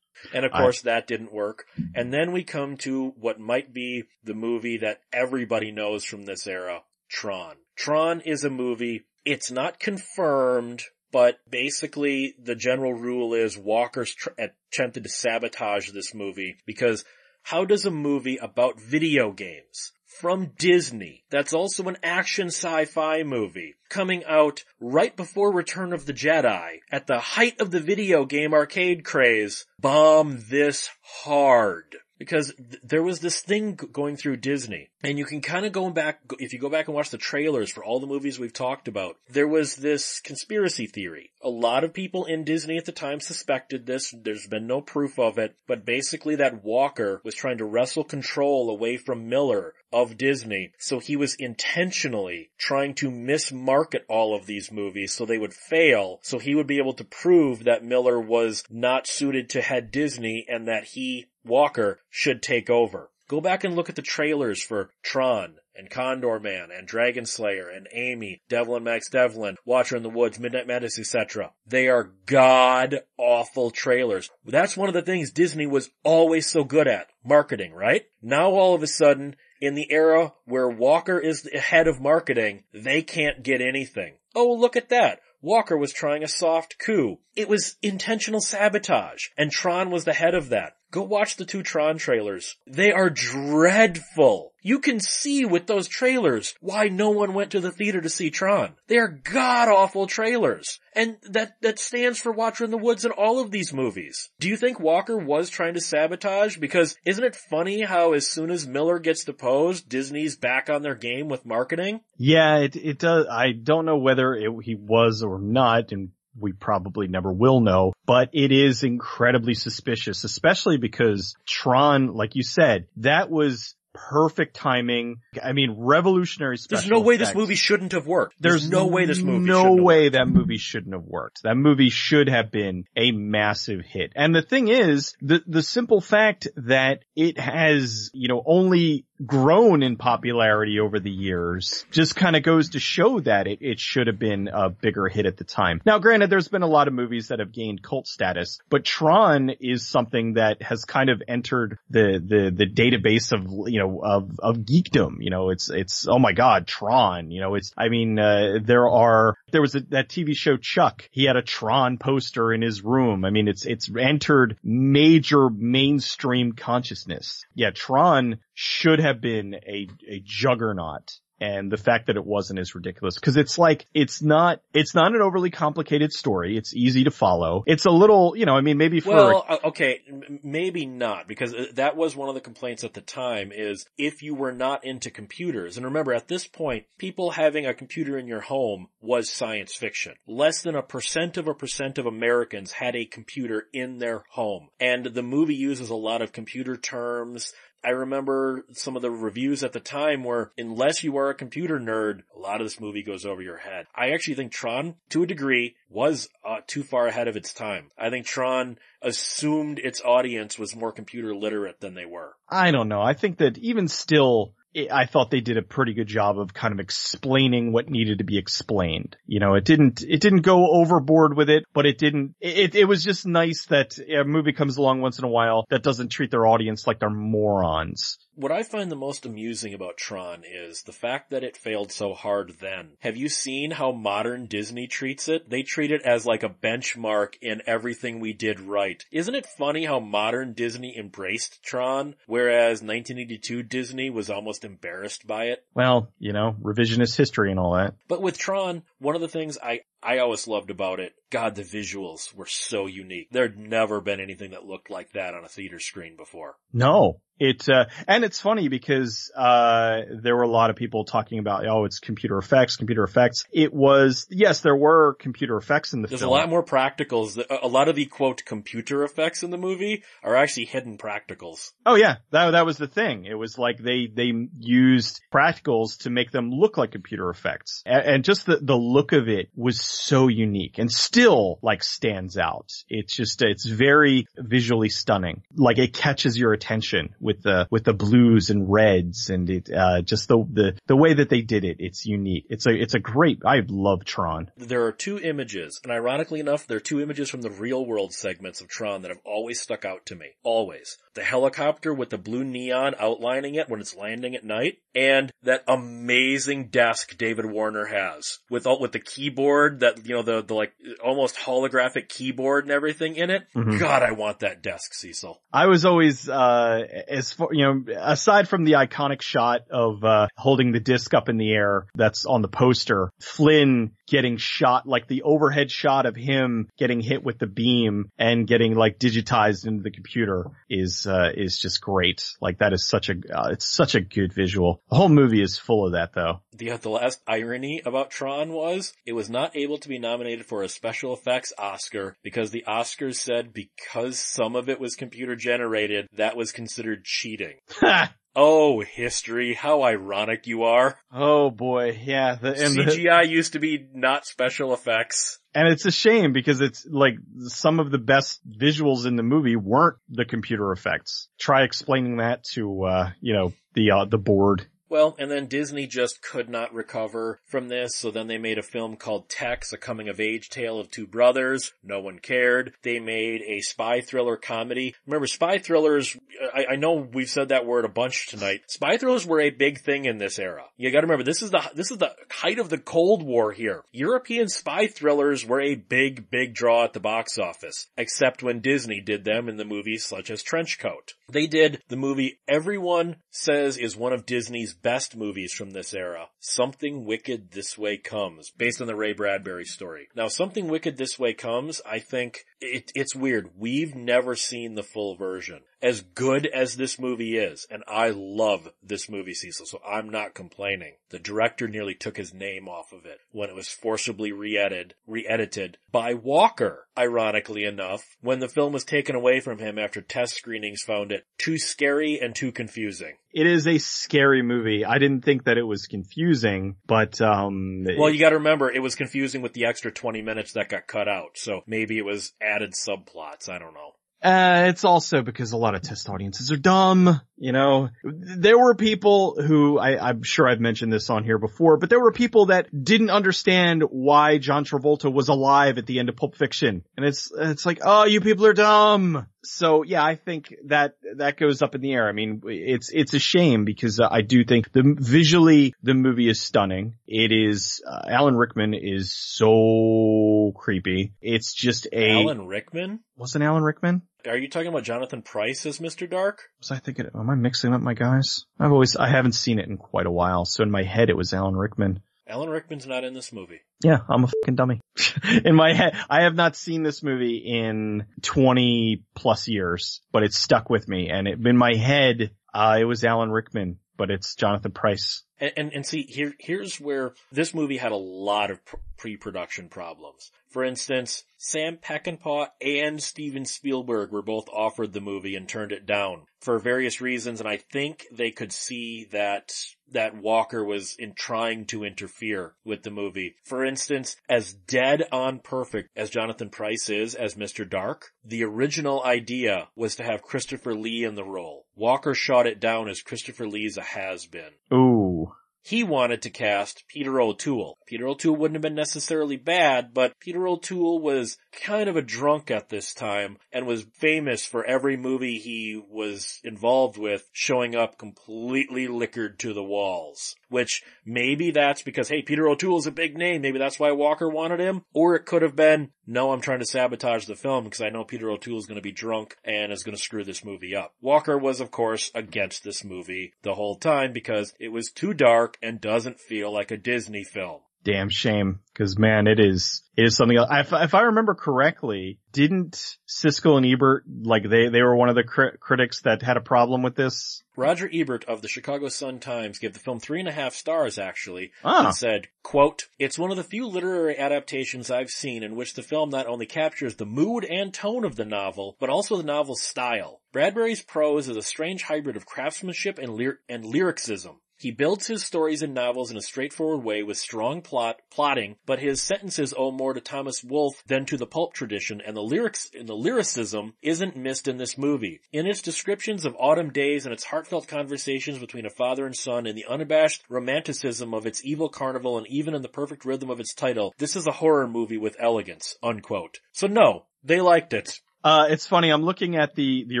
[0.32, 1.66] And of course I, that didn't work.
[1.94, 6.46] And then we come to what might be the movie that everybody knows from this
[6.46, 7.56] era, Tron.
[7.76, 14.30] Tron is a movie, it's not confirmed, but basically the general rule is Walker's tr-
[14.38, 17.04] attempted to sabotage this movie because
[17.42, 21.24] how does a movie about video games from Disney.
[21.30, 27.06] That's also an action sci-fi movie coming out right before Return of the Jedi at
[27.06, 29.66] the height of the video game arcade craze.
[29.80, 30.90] Bomb this
[31.22, 35.64] hard because th- there was this thing g- going through Disney and you can kind
[35.64, 38.38] of go back, if you go back and watch the trailers for all the movies
[38.38, 41.30] we've talked about, there was this conspiracy theory.
[41.42, 44.12] A lot of people in Disney at the time suspected this.
[44.22, 48.70] There's been no proof of it, but basically that Walker was trying to wrestle control
[48.70, 50.72] away from Miller of Disney.
[50.78, 56.20] So he was intentionally trying to mismarket all of these movies so they would fail.
[56.22, 60.46] So he would be able to prove that Miller was not suited to head Disney
[60.48, 63.10] and that he Walker should take over.
[63.28, 67.86] Go back and look at the trailers for Tron and Condorman and Dragon Slayer and
[67.92, 71.52] Amy, Devil and Max Devlin, Watcher in the Woods, Midnight Madness, etc.
[71.66, 74.30] They are god awful trailers.
[74.44, 77.08] That's one of the things Disney was always so good at.
[77.22, 78.02] Marketing, right?
[78.22, 82.64] Now all of a sudden, in the era where Walker is the head of marketing,
[82.72, 84.14] they can't get anything.
[84.34, 85.20] Oh, look at that.
[85.40, 87.18] Walker was trying a soft coup.
[87.36, 90.77] It was intentional sabotage, and Tron was the head of that.
[90.90, 92.56] Go watch the two Tron trailers.
[92.66, 94.52] They are dreadful.
[94.62, 98.30] You can see with those trailers why no one went to the theater to see
[98.30, 98.74] Tron.
[98.86, 100.80] They are god awful trailers.
[100.94, 104.30] And that, that stands for Watcher in the Woods in all of these movies.
[104.40, 106.56] Do you think Walker was trying to sabotage?
[106.56, 110.96] Because isn't it funny how as soon as Miller gets deposed, Disney's back on their
[110.96, 112.00] game with marketing?
[112.16, 113.26] Yeah, it, it does.
[113.30, 117.92] I don't know whether it, he was or not, and we probably never will know,
[118.06, 123.74] but it is incredibly suspicious, especially because Tron, like you said, that was
[124.10, 125.16] perfect timing.
[125.42, 127.30] I mean, revolutionary special There's no way effects.
[127.30, 128.36] this movie shouldn't have worked.
[128.40, 131.42] There's, There's no way this movie no way that movie shouldn't have worked.
[131.42, 134.12] That movie should have been a massive hit.
[134.14, 139.82] And the thing is, the the simple fact that it has, you know, only grown
[139.82, 144.06] in popularity over the years just kind of goes to show that it, it should
[144.06, 145.80] have been a bigger hit at the time.
[145.84, 149.50] Now granted, there's been a lot of movies that have gained cult status, but Tron
[149.60, 154.38] is something that has kind of entered the, the, the database of, you know, of,
[154.38, 155.16] of geekdom.
[155.20, 158.88] You know, it's, it's, oh my god, Tron, you know, it's, I mean, uh, there
[158.88, 161.08] are, there was a, that TV show Chuck.
[161.10, 163.24] He had a Tron poster in his room.
[163.24, 167.44] I mean, it's, it's entered major mainstream consciousness.
[167.54, 171.12] Yeah, Tron should have been a, a juggernaut.
[171.40, 175.14] And the fact that it wasn't is ridiculous because it's like, it's not, it's not
[175.14, 176.56] an overly complicated story.
[176.56, 177.62] It's easy to follow.
[177.64, 180.00] It's a little, you know, I mean, maybe for, Well, uh, okay,
[180.42, 184.24] maybe not, because uh, that was one of the complaints at the time is if
[184.24, 188.26] you were not into computers, and remember at this point, people having a computer in
[188.26, 190.14] your home was science fiction.
[190.26, 194.70] Less than a percent of a percent of Americans had a computer in their home.
[194.80, 197.52] And the movie uses a lot of computer terms,
[197.84, 201.78] I remember some of the reviews at the time were, unless you are a computer
[201.78, 203.86] nerd, a lot of this movie goes over your head.
[203.94, 207.90] I actually think Tron, to a degree, was uh, too far ahead of its time.
[207.96, 212.34] I think Tron assumed its audience was more computer literate than they were.
[212.48, 213.00] I don't know.
[213.00, 214.54] I think that even still,
[214.90, 218.24] I thought they did a pretty good job of kind of explaining what needed to
[218.24, 219.16] be explained.
[219.26, 222.84] You know, it didn't, it didn't go overboard with it, but it didn't, it, it
[222.84, 226.30] was just nice that a movie comes along once in a while that doesn't treat
[226.30, 228.18] their audience like they're morons.
[228.34, 232.14] What I find the most amusing about Tron is the fact that it failed so
[232.14, 232.90] hard then.
[233.00, 235.50] Have you seen how modern Disney treats it?
[235.50, 239.04] They treat it as like a benchmark in everything we did right.
[239.10, 245.46] Isn't it funny how modern Disney embraced Tron, whereas 1982 Disney was almost embarrassed by
[245.46, 245.64] it?
[245.74, 247.94] Well, you know, revisionist history and all that.
[248.08, 251.62] But with Tron, one of the things I I always loved about it, God, the
[251.62, 253.28] visuals were so unique.
[253.30, 256.56] There'd never been anything that looked like that on a theater screen before.
[256.72, 261.38] No, it, uh, and it's funny because, uh, there were a lot of people talking
[261.38, 263.44] about, oh, it's computer effects, computer effects.
[263.52, 266.30] It was, yes, there were computer effects in the There's film.
[266.30, 267.42] There's a lot more practicals.
[267.62, 271.72] A lot of the quote computer effects in the movie are actually hidden practicals.
[271.84, 273.26] Oh yeah, that, that was the thing.
[273.26, 277.82] It was like they, they used practicals to make them look like computer effects.
[277.84, 282.36] And, and just the, the look of it was so unique and still like stands
[282.36, 282.72] out.
[282.88, 285.42] It's just, it's very visually stunning.
[285.54, 290.02] Like it catches your attention with the, with the blues and reds and it, uh,
[290.02, 291.76] just the, the, the way that they did it.
[291.80, 292.46] It's unique.
[292.48, 294.50] It's a, it's a great, I love Tron.
[294.56, 298.12] There are two images, and ironically enough, there are two images from the real world
[298.12, 300.26] segments of Tron that have always stuck out to me.
[300.42, 300.98] Always.
[301.18, 305.64] The helicopter with the blue neon outlining it when it's landing at night, and that
[305.66, 310.54] amazing desk David Warner has with all, with the keyboard that, you know, the, the
[310.54, 313.48] like almost holographic keyboard and everything in it.
[313.56, 313.80] Mhm.
[313.80, 315.40] God, I want that desk, Cecil.
[315.52, 320.28] I was always, uh, as far, you know, aside from the iconic shot of, uh,
[320.36, 325.08] holding the disc up in the air that's on the poster, Flynn getting shot, like
[325.08, 329.82] the overhead shot of him getting hit with the beam and getting like digitized into
[329.82, 332.36] the computer is, uh, is just great.
[332.40, 334.82] Like that is such a, uh, it's such a good visual.
[334.90, 336.42] The whole movie is full of that though.
[336.52, 340.62] The, the last irony about Tron was it was not able to be nominated for
[340.62, 346.08] a special effects Oscar because the Oscars said because some of it was computer generated,
[346.14, 347.56] that was considered cheating.
[348.40, 350.96] Oh, history, how ironic you are.
[351.12, 351.98] oh boy.
[352.04, 352.36] Yeah.
[352.36, 355.40] The, and the- CGI used to be not special effects.
[355.56, 357.14] And it's a shame because it's like
[357.48, 361.28] some of the best visuals in the movie weren't the computer effects.
[361.40, 364.68] Try explaining that to, uh, you know, the, uh, the board.
[364.88, 368.62] Well, and then Disney just could not recover from this, so then they made a
[368.62, 371.72] film called Tex, a coming of age tale of two brothers.
[371.82, 372.74] No one cared.
[372.82, 374.94] They made a spy thriller comedy.
[375.06, 376.16] Remember, spy thrillers,
[376.54, 378.62] I, I know we've said that word a bunch tonight.
[378.68, 380.64] Spy thrillers were a big thing in this era.
[380.76, 383.84] You gotta remember, this is the, this is the height of the Cold War here.
[383.92, 389.00] European spy thrillers were a big, big draw at the box office, except when Disney
[389.00, 391.14] did them in the movies such as Trenchcoat.
[391.30, 396.28] They did the movie everyone says is one of Disney's best movies from this era.
[396.40, 400.08] Something Wicked This Way Comes, based on the Ray Bradbury story.
[400.14, 403.50] Now, Something Wicked This Way Comes, I think it, it's weird.
[403.56, 405.60] We've never seen the full version.
[405.80, 410.34] As good as this movie is, and I love this movie, Cecil, so I'm not
[410.34, 410.94] complaining.
[411.10, 415.78] The director nearly took his name off of it when it was forcibly re-edited, re-edited
[415.92, 420.82] by Walker, ironically enough, when the film was taken away from him after test screenings
[420.82, 423.14] found it too scary and too confusing.
[423.32, 424.84] It is a scary movie.
[424.84, 428.96] I didn't think that it was confusing, but, um, Well, you gotta remember, it was
[428.96, 432.72] confusing with the extra 20 minutes that got cut out, so maybe it was added
[432.72, 433.92] subplots, I don't know.
[434.20, 437.88] Uh, it's also because a lot of test audiences are dumb, you know.
[438.02, 442.00] There were people who, I, I'm sure I've mentioned this on here before, but there
[442.00, 446.34] were people that didn't understand why John Travolta was alive at the end of Pulp
[446.34, 446.84] Fiction.
[446.96, 449.26] And it's, it's like, oh, you people are dumb.
[449.50, 452.08] So yeah, I think that, that goes up in the air.
[452.08, 456.28] I mean, it's, it's a shame because uh, I do think the, visually, the movie
[456.28, 456.96] is stunning.
[457.06, 461.14] It is, uh, Alan Rickman is so creepy.
[461.20, 463.00] It's just a, Alan Rickman?
[463.16, 464.02] wasn't Alan Rickman?
[464.26, 466.08] Are you talking about Jonathan Pryce as Mr.
[466.08, 466.42] Dark?
[466.60, 468.44] Was I thinking, am I mixing up my guys?
[468.60, 471.16] I've always, I haven't seen it in quite a while, so in my head it
[471.16, 472.00] was Alan Rickman.
[472.28, 473.60] Alan Rickman's not in this movie.
[473.82, 474.80] Yeah, I'm a fucking dummy.
[475.44, 480.34] in my head, I have not seen this movie in 20 plus years, but it
[480.34, 484.34] stuck with me, and it, in my head, uh, it was Alan Rickman, but it's
[484.34, 485.24] Jonathan Pryce.
[485.38, 488.60] And, and, and see, here, here's where this movie had a lot of
[488.96, 490.30] pre-production problems.
[490.50, 495.84] For instance, Sam Peckinpah and Steven Spielberg were both offered the movie and turned it
[495.84, 499.52] down for various reasons, and I think they could see that
[499.90, 503.36] that Walker was in trying to interfere with the movie.
[503.44, 507.68] For instance, as dead on perfect as Jonathan Pryce is as Mr.
[507.68, 511.64] Dark, the original idea was to have Christopher Lee in the role.
[511.78, 514.50] Walker shot it down as Christopher Lee's a has-been.
[514.72, 515.32] Ooh.
[515.62, 517.76] He wanted to cast Peter O'Toole.
[517.86, 522.50] Peter O'Toole wouldn't have been necessarily bad, but Peter O'Toole was kind of a drunk
[522.50, 527.98] at this time and was famous for every movie he was involved with showing up
[527.98, 530.36] completely liquored to the walls.
[530.48, 533.42] Which maybe that's because, hey, Peter O'Toole's a big name.
[533.42, 534.82] Maybe that's why Walker wanted him.
[534.94, 538.02] Or it could have been, no, I'm trying to sabotage the film because I know
[538.02, 540.94] Peter O'Toole is going to be drunk and is going to screw this movie up.
[541.02, 545.58] Walker was, of course, against this movie the whole time because it was too dark
[545.62, 547.60] and doesn't feel like a Disney film.
[547.92, 550.48] Damn shame because man, it is it is something else.
[550.52, 555.14] If, if I remember correctly, didn't Siskel and Ebert like they they were one of
[555.14, 557.42] the cri- critics that had a problem with this?
[557.56, 560.96] Roger Ebert of the Chicago Sun Times gave the film three and a half stars
[560.98, 561.86] actually, Ah.
[561.86, 565.82] and said, quote, It's one of the few literary adaptations I've seen in which the
[565.82, 569.62] film not only captures the mood and tone of the novel, but also the novel's
[569.62, 570.20] style.
[570.32, 574.36] Bradbury's prose is a strange hybrid of craftsmanship and, lyr- and lyricism.
[574.58, 578.80] He builds his stories and novels in a straightforward way with strong plot, plotting, but
[578.80, 582.68] his sentences owe more to Thomas Wolfe than to the pulp tradition, and the lyrics,
[582.74, 585.20] and the lyricism isn't missed in this movie.
[585.32, 589.46] In its descriptions of autumn days and its heartfelt conversations between a father and son,
[589.46, 593.38] in the unabashed romanticism of its evil carnival, and even in the perfect rhythm of
[593.38, 596.40] its title, this is a horror movie with elegance, unquote.
[596.52, 598.00] So no, they liked it.
[598.28, 598.90] Uh, it's funny.
[598.90, 600.00] I'm looking at the the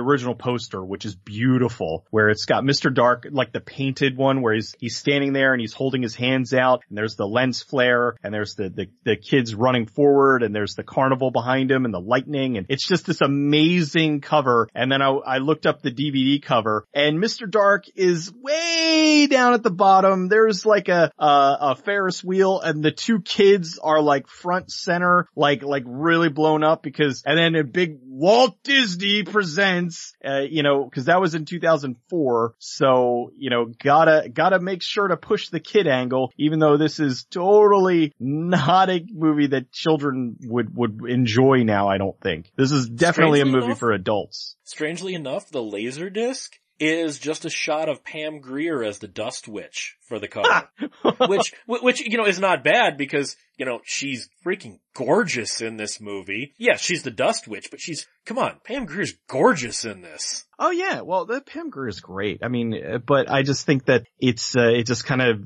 [0.00, 2.92] original poster, which is beautiful, where it's got Mr.
[2.92, 6.52] Dark, like the painted one, where he's he's standing there and he's holding his hands
[6.52, 10.54] out, and there's the lens flare, and there's the the, the kids running forward, and
[10.54, 14.68] there's the carnival behind him, and the lightning, and it's just this amazing cover.
[14.74, 17.50] And then I, I looked up the DVD cover, and Mr.
[17.50, 20.28] Dark is way down at the bottom.
[20.28, 25.30] There's like a a, a Ferris wheel, and the two kids are like front center,
[25.34, 30.64] like like really blown up because, and then a big Walt Disney presents, uh, you
[30.64, 32.54] know, cause that was in 2004.
[32.58, 36.98] So, you know, gotta, gotta make sure to push the kid angle, even though this
[36.98, 42.50] is totally not a movie that children would, would enjoy now, I don't think.
[42.56, 44.56] This is definitely Strangely a movie enough- for adults.
[44.64, 49.48] Strangely enough, the laser disc is just a shot of Pam Grier as the Dust
[49.48, 50.68] Witch for the cover.
[51.28, 56.00] which, which, you know, is not bad because, you know, she's freaking gorgeous in this
[56.00, 56.54] movie.
[56.56, 60.44] Yeah, she's the Dust Witch, but she's, come on, Pam Grier's gorgeous in this.
[60.58, 62.40] Oh yeah, well, the Pam Grier is great.
[62.42, 65.40] I mean, uh, but I just think that it's, uh, it just kind of,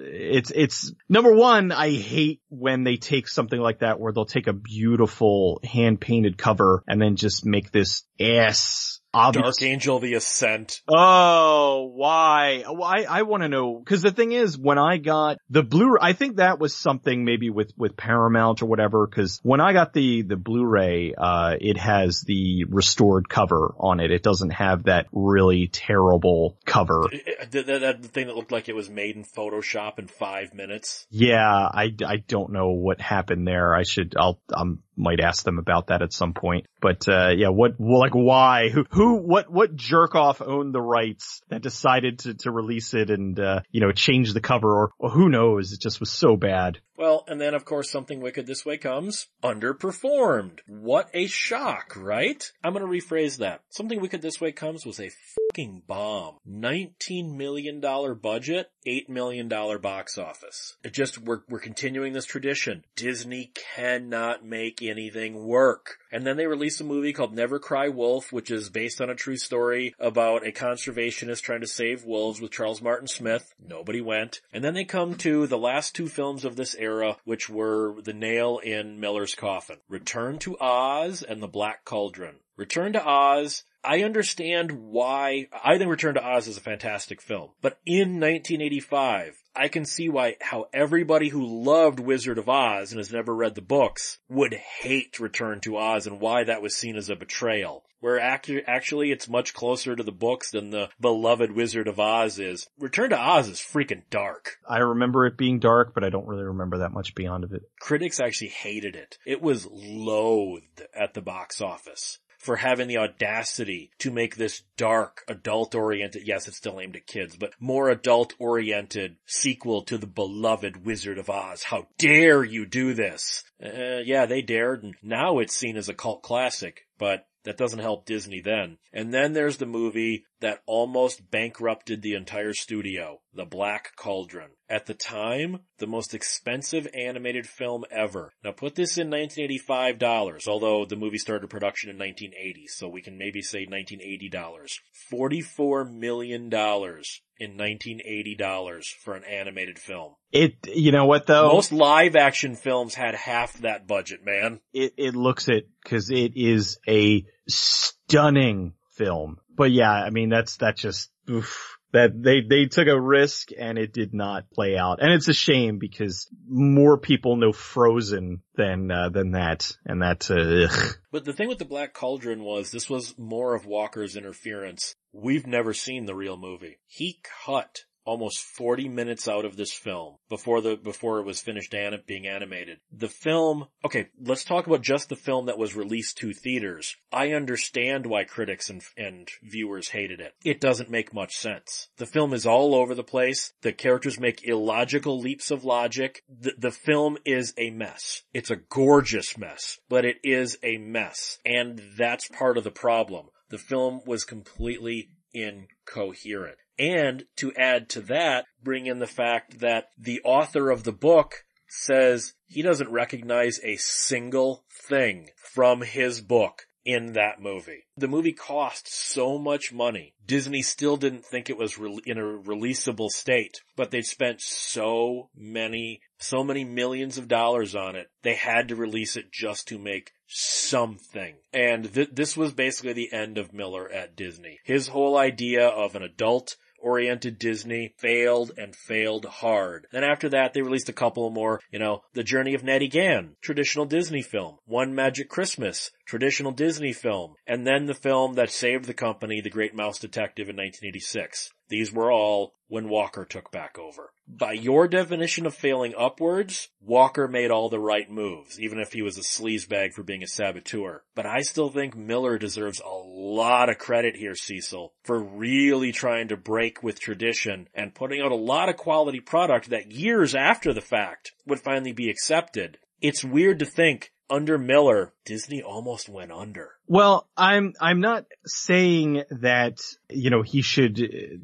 [0.00, 4.48] it's, it's, number one, I hate when they take something like that where they'll take
[4.48, 9.58] a beautiful hand painted cover and then just make this ass obvious.
[9.58, 10.80] Dark Angel the Ascent.
[10.88, 12.64] Oh, why?
[12.66, 15.96] Well, I, I want to know, cause the thing is, when I got the Blu,
[16.00, 19.92] I think that was something maybe with, with Paramount or whatever, cause when I got
[19.92, 24.10] the, the Blu-ray, uh, it has the restored cover on it.
[24.10, 27.08] It doesn't have that really terrible cover.
[27.50, 31.06] That, that, that thing that looked like it was made in Photoshop in five minutes.
[31.10, 33.74] Yeah, I, I don't know what happened there.
[33.74, 36.66] I should, I'll, um, might ask them about that at some point.
[36.80, 38.68] But, uh, yeah, what, like why?
[38.68, 43.10] Who, who, what, what jerk off owned the rights that decided to, to release it
[43.10, 45.72] and, uh, you know, change the cover or, or who knows?
[45.72, 46.78] It just was so bad.
[46.96, 49.28] Well, and then of course something wicked this way comes.
[49.42, 50.60] Underperformed.
[50.66, 52.50] What a shock, right?
[52.62, 53.62] I'm gonna rephrase that.
[53.70, 55.10] Something wicked this way comes was a
[55.52, 56.36] fucking bomb.
[56.48, 60.76] $19 million budget, $8 million box office.
[60.82, 62.84] It just, we're, we're continuing this tradition.
[62.96, 65.98] Disney cannot make anything work.
[66.10, 69.14] And then they released a movie called Never Cry Wolf, which is based on a
[69.14, 73.54] true story about a conservationist trying to save wolves with Charles Martin Smith.
[73.58, 74.40] Nobody went.
[74.52, 78.12] And then they come to the last two films of this era, which were The
[78.12, 79.78] Nail in Miller's Coffin.
[79.88, 82.36] Return to Oz and The Black Cauldron.
[82.56, 87.50] Return to Oz, I understand why, I think Return to Oz is a fantastic film,
[87.60, 92.98] but in 1985, I can see why, how everybody who loved Wizard of Oz and
[92.98, 96.96] has never read the books would hate Return to Oz and why that was seen
[96.96, 97.84] as a betrayal.
[98.00, 102.38] Where actu- actually it's much closer to the books than the beloved Wizard of Oz
[102.38, 102.68] is.
[102.78, 104.58] Return to Oz is freaking dark.
[104.68, 107.62] I remember it being dark, but I don't really remember that much beyond of it.
[107.80, 109.18] Critics actually hated it.
[109.24, 115.22] It was loathed at the box office for having the audacity to make this dark,
[115.28, 120.08] adult oriented, yes, it's still aimed at kids, but more adult oriented sequel to the
[120.08, 121.62] beloved Wizard of Oz.
[121.62, 123.44] How dare you do this?
[123.64, 127.78] Uh, yeah, they dared and now it's seen as a cult classic, but that doesn't
[127.78, 128.78] help Disney then.
[128.92, 134.50] And then there's the movie that almost bankrupted the entire studio, The Black Cauldron.
[134.68, 138.32] At the time, the most expensive animated film ever.
[138.44, 143.02] Now put this in 1985 dollars, although the movie started production in 1980, so we
[143.02, 144.80] can maybe say 1980 dollars.
[145.10, 150.14] 44 million dollars in 1980 dollars for an animated film.
[150.30, 151.48] It, you know what though?
[151.52, 154.60] Most live action films had half that budget, man.
[154.72, 159.38] it, it looks it because it is a stunning film.
[159.56, 163.78] But yeah, I mean that's that's just oof, that they they took a risk and
[163.78, 168.90] it did not play out, and it's a shame because more people know Frozen than
[168.90, 170.94] uh, than that, and that's uh, ugh.
[171.10, 174.94] But the thing with the Black Cauldron was this was more of Walker's interference.
[175.12, 176.78] We've never seen the real movie.
[176.86, 181.74] He cut almost 40 minutes out of this film before the, before it was finished
[181.74, 182.78] anim- being animated.
[182.92, 186.96] The film, okay, let's talk about just the film that was released to theaters.
[187.12, 190.34] I understand why critics and, and viewers hated it.
[190.44, 191.88] It doesn't make much sense.
[191.96, 193.52] The film is all over the place.
[193.62, 196.22] The characters make illogical leaps of logic.
[196.28, 198.22] The, the film is a mess.
[198.32, 201.38] It's a gorgeous mess, but it is a mess.
[201.44, 203.26] And that's part of the problem.
[203.50, 206.56] The film was completely incoherent.
[206.78, 211.44] And to add to that, bring in the fact that the author of the book
[211.68, 217.84] says he doesn't recognize a single thing from his book in that movie.
[217.96, 220.14] The movie cost so much money.
[220.26, 225.30] Disney still didn't think it was re- in a releasable state, but they spent so
[225.34, 228.08] many, so many millions of dollars on it.
[228.22, 231.36] They had to release it just to make something.
[231.52, 234.58] And th- this was basically the end of Miller at Disney.
[234.64, 239.86] His whole idea of an adult oriented Disney failed and failed hard.
[239.92, 243.36] Then after that, they released a couple more, you know, The Journey of Natty Gann,
[243.40, 248.86] traditional Disney film, One Magic Christmas, traditional Disney film, and then the film that saved
[248.86, 251.52] the company, The Great Mouse Detective in 1986.
[251.68, 254.12] These were all when Walker took back over.
[254.26, 259.02] By your definition of failing upwards, Walker made all the right moves, even if he
[259.02, 261.02] was a sleazebag for being a saboteur.
[261.14, 266.28] But I still think Miller deserves a lot of credit here, Cecil, for really trying
[266.28, 270.72] to break with tradition and putting out a lot of quality product that years after
[270.72, 272.78] the fact would finally be accepted.
[273.00, 276.70] It's weird to think under Miller, Disney almost went under.
[276.88, 279.78] Well, I'm, I'm not saying that,
[280.10, 281.40] you know, he should,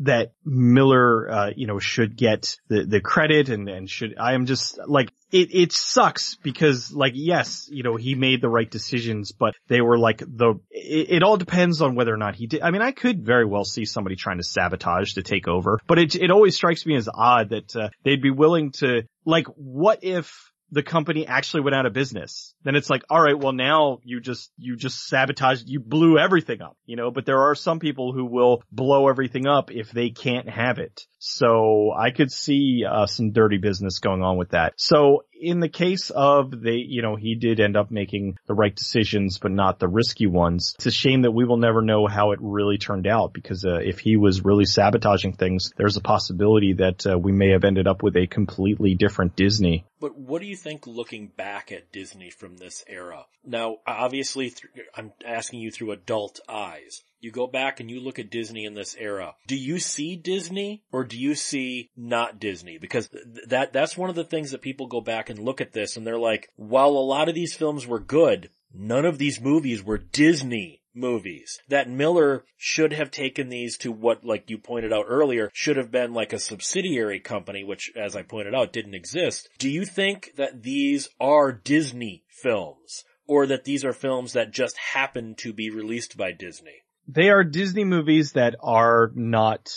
[0.00, 4.46] that Miller, uh, you know, should get the, the credit and, and should, I am
[4.46, 9.32] just like, it, it sucks because like, yes, you know, he made the right decisions,
[9.32, 12.62] but they were like the, it, it all depends on whether or not he did.
[12.62, 15.98] I mean, I could very well see somebody trying to sabotage to take over, but
[15.98, 20.00] it, it always strikes me as odd that, uh, they'd be willing to, like, what
[20.02, 22.54] if, the company actually went out of business.
[22.64, 26.62] Then it's like, all right, well now you just, you just sabotaged, you blew everything
[26.62, 30.10] up, you know, but there are some people who will blow everything up if they
[30.10, 31.06] can't have it.
[31.18, 34.72] So I could see uh, some dirty business going on with that.
[34.76, 38.74] So in the case of they, you know, he did end up making the right
[38.74, 40.74] decisions, but not the risky ones.
[40.76, 43.78] It's a shame that we will never know how it really turned out because uh,
[43.78, 47.88] if he was really sabotaging things, there's a possibility that uh, we may have ended
[47.88, 49.84] up with a completely different Disney.
[50.00, 53.26] But what do you think looking back at Disney from this era?
[53.44, 57.02] Now, obviously, th- I'm asking you through adult eyes.
[57.22, 59.36] You go back and you look at Disney in this era.
[59.46, 62.78] Do you see Disney or do you see not Disney?
[62.78, 65.72] Because th- that, that's one of the things that people go back and look at
[65.72, 69.40] this and they're like, while a lot of these films were good, none of these
[69.40, 71.60] movies were Disney movies.
[71.68, 75.92] That Miller should have taken these to what, like you pointed out earlier, should have
[75.92, 79.48] been like a subsidiary company, which, as I pointed out, didn't exist.
[79.58, 83.04] Do you think that these are Disney films?
[83.28, 86.82] Or that these are films that just happen to be released by Disney?
[87.12, 89.70] They are Disney movies that are not,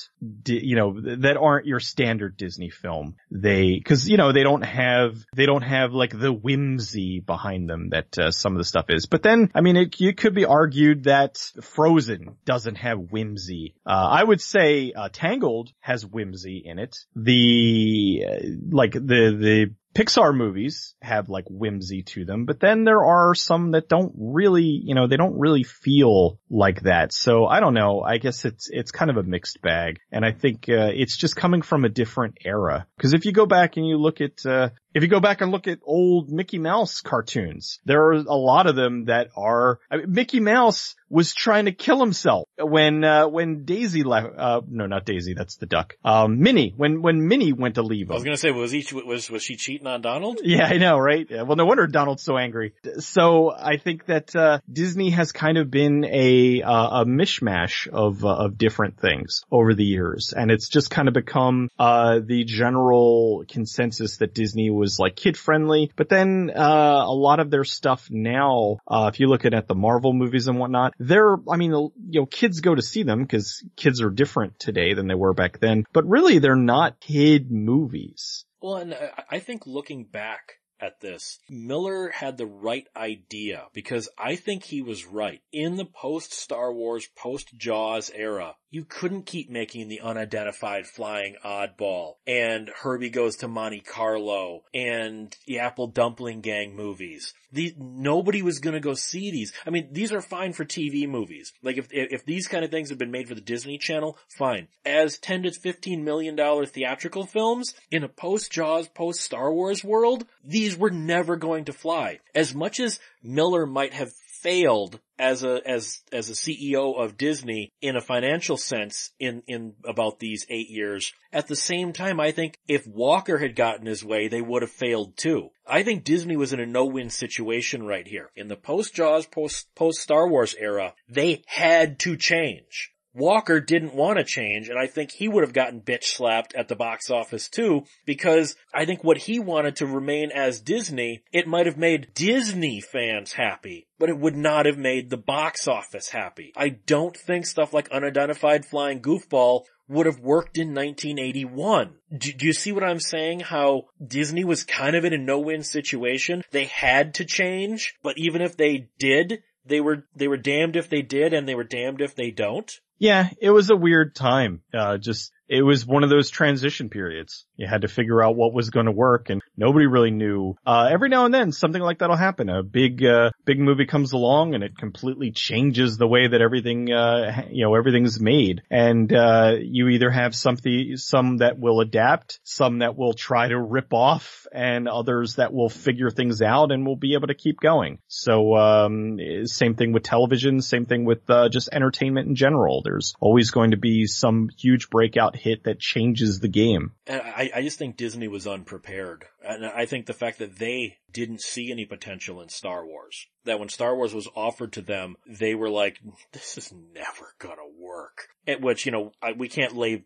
[0.45, 3.15] you know, that aren't your standard Disney film.
[3.31, 7.89] They, cause, you know, they don't have, they don't have like the whimsy behind them
[7.89, 9.05] that uh, some of the stuff is.
[9.05, 13.75] But then, I mean, it, it could be argued that Frozen doesn't have whimsy.
[13.85, 16.97] Uh, I would say, uh, Tangled has whimsy in it.
[17.15, 23.03] The, uh, like the, the Pixar movies have like whimsy to them, but then there
[23.03, 27.13] are some that don't really, you know, they don't really feel like that.
[27.13, 28.01] So I don't know.
[28.01, 29.99] I guess it's, it's kind of a mixed bag.
[30.11, 32.85] And I think, uh, it's just coming from a different era.
[32.99, 35.51] Cause if you go back and you look at, uh, if you go back and
[35.51, 39.97] look at old Mickey Mouse cartoons, there are a lot of them that are, I
[39.97, 44.85] mean, Mickey Mouse was trying to kill himself when, uh, when Daisy left, uh, no,
[44.85, 45.97] not Daisy, that's the duck.
[46.03, 48.13] Um, Minnie, when, when Minnie went to leave him.
[48.13, 50.39] I was gonna say, was he, was, was she cheating on Donald?
[50.43, 51.27] Yeah, I know, right?
[51.29, 52.73] Yeah, well, no wonder Donald's so angry.
[52.99, 58.23] So I think that, uh, Disney has kind of been a, uh, a mishmash of,
[58.23, 60.33] uh, of different things over the years.
[60.35, 65.15] And it's just kind of become, uh, the general consensus that Disney was was like
[65.15, 69.45] kid friendly, but then, uh, a lot of their stuff now, uh, if you look
[69.45, 72.81] at, at the Marvel movies and whatnot, they're, I mean, you know, kids go to
[72.81, 76.55] see them because kids are different today than they were back then, but really they're
[76.55, 78.45] not kid movies.
[78.61, 78.95] Well, and
[79.29, 81.39] I think looking back at this.
[81.49, 85.41] Miller had the right idea because I think he was right.
[85.51, 91.35] In the post Star Wars, post Jaws era, you couldn't keep making the unidentified flying
[91.45, 97.33] oddball and Herbie goes to Monte Carlo and the Apple Dumpling Gang movies.
[97.51, 99.53] The, nobody was gonna go see these.
[99.65, 101.53] I mean, these are fine for TV movies.
[101.63, 104.67] Like if, if these kind of things have been made for the Disney Channel, fine.
[104.85, 109.83] As 10 to 15 million dollar theatrical films in a post Jaws, post Star Wars
[109.85, 112.19] world, these were never going to fly.
[112.33, 117.71] As much as Miller might have failed as a as as a CEO of Disney
[117.81, 121.13] in a financial sense in in about these 8 years.
[121.33, 124.71] At the same time, I think if Walker had gotten his way, they would have
[124.71, 125.49] failed too.
[125.65, 128.29] I think Disney was in a no-win situation right here.
[128.35, 132.91] In the post-Jaws, post post Star Wars era, they had to change.
[133.15, 136.67] Walker didn't want to change, and I think he would have gotten bitch slapped at
[136.67, 141.47] the box office too, because I think what he wanted to remain as Disney, it
[141.47, 146.09] might have made Disney fans happy, but it would not have made the box office
[146.09, 146.51] happy.
[146.57, 151.95] I don't think stuff like Unidentified Flying Goofball would have worked in 1981.
[152.17, 153.41] Do, do, you see what I'm saying?
[153.41, 156.43] How Disney was kind of in a no-win situation.
[156.51, 160.89] They had to change, but even if they did, they were, they were damned if
[160.89, 162.71] they did and they were damned if they don't.
[162.97, 164.61] Yeah, it was a weird time.
[164.73, 167.45] Uh, just it was one of those transition periods.
[167.55, 170.55] You had to figure out what was going to work and nobody really knew.
[170.65, 172.49] Uh, every now and then something like that'll happen.
[172.49, 176.91] A big, uh, big movie comes along and it completely changes the way that everything,
[176.91, 178.63] uh, you know, everything's made.
[178.71, 183.59] And, uh, you either have something, some that will adapt, some that will try to
[183.59, 187.59] rip off and others that will figure things out and will be able to keep
[187.59, 187.99] going.
[188.07, 192.81] So, um, same thing with television, same thing with, uh, just entertainment in general.
[192.85, 196.93] There's always going to be some huge breakout hit that changes the game.
[197.09, 199.25] I, I just think Disney was unprepared.
[199.45, 203.59] And I think the fact that they didn't see any potential in Star Wars, that
[203.59, 205.99] when Star Wars was offered to them, they were like,
[206.31, 208.27] this is never gonna work.
[208.47, 210.03] At which, you know, I, we can't lay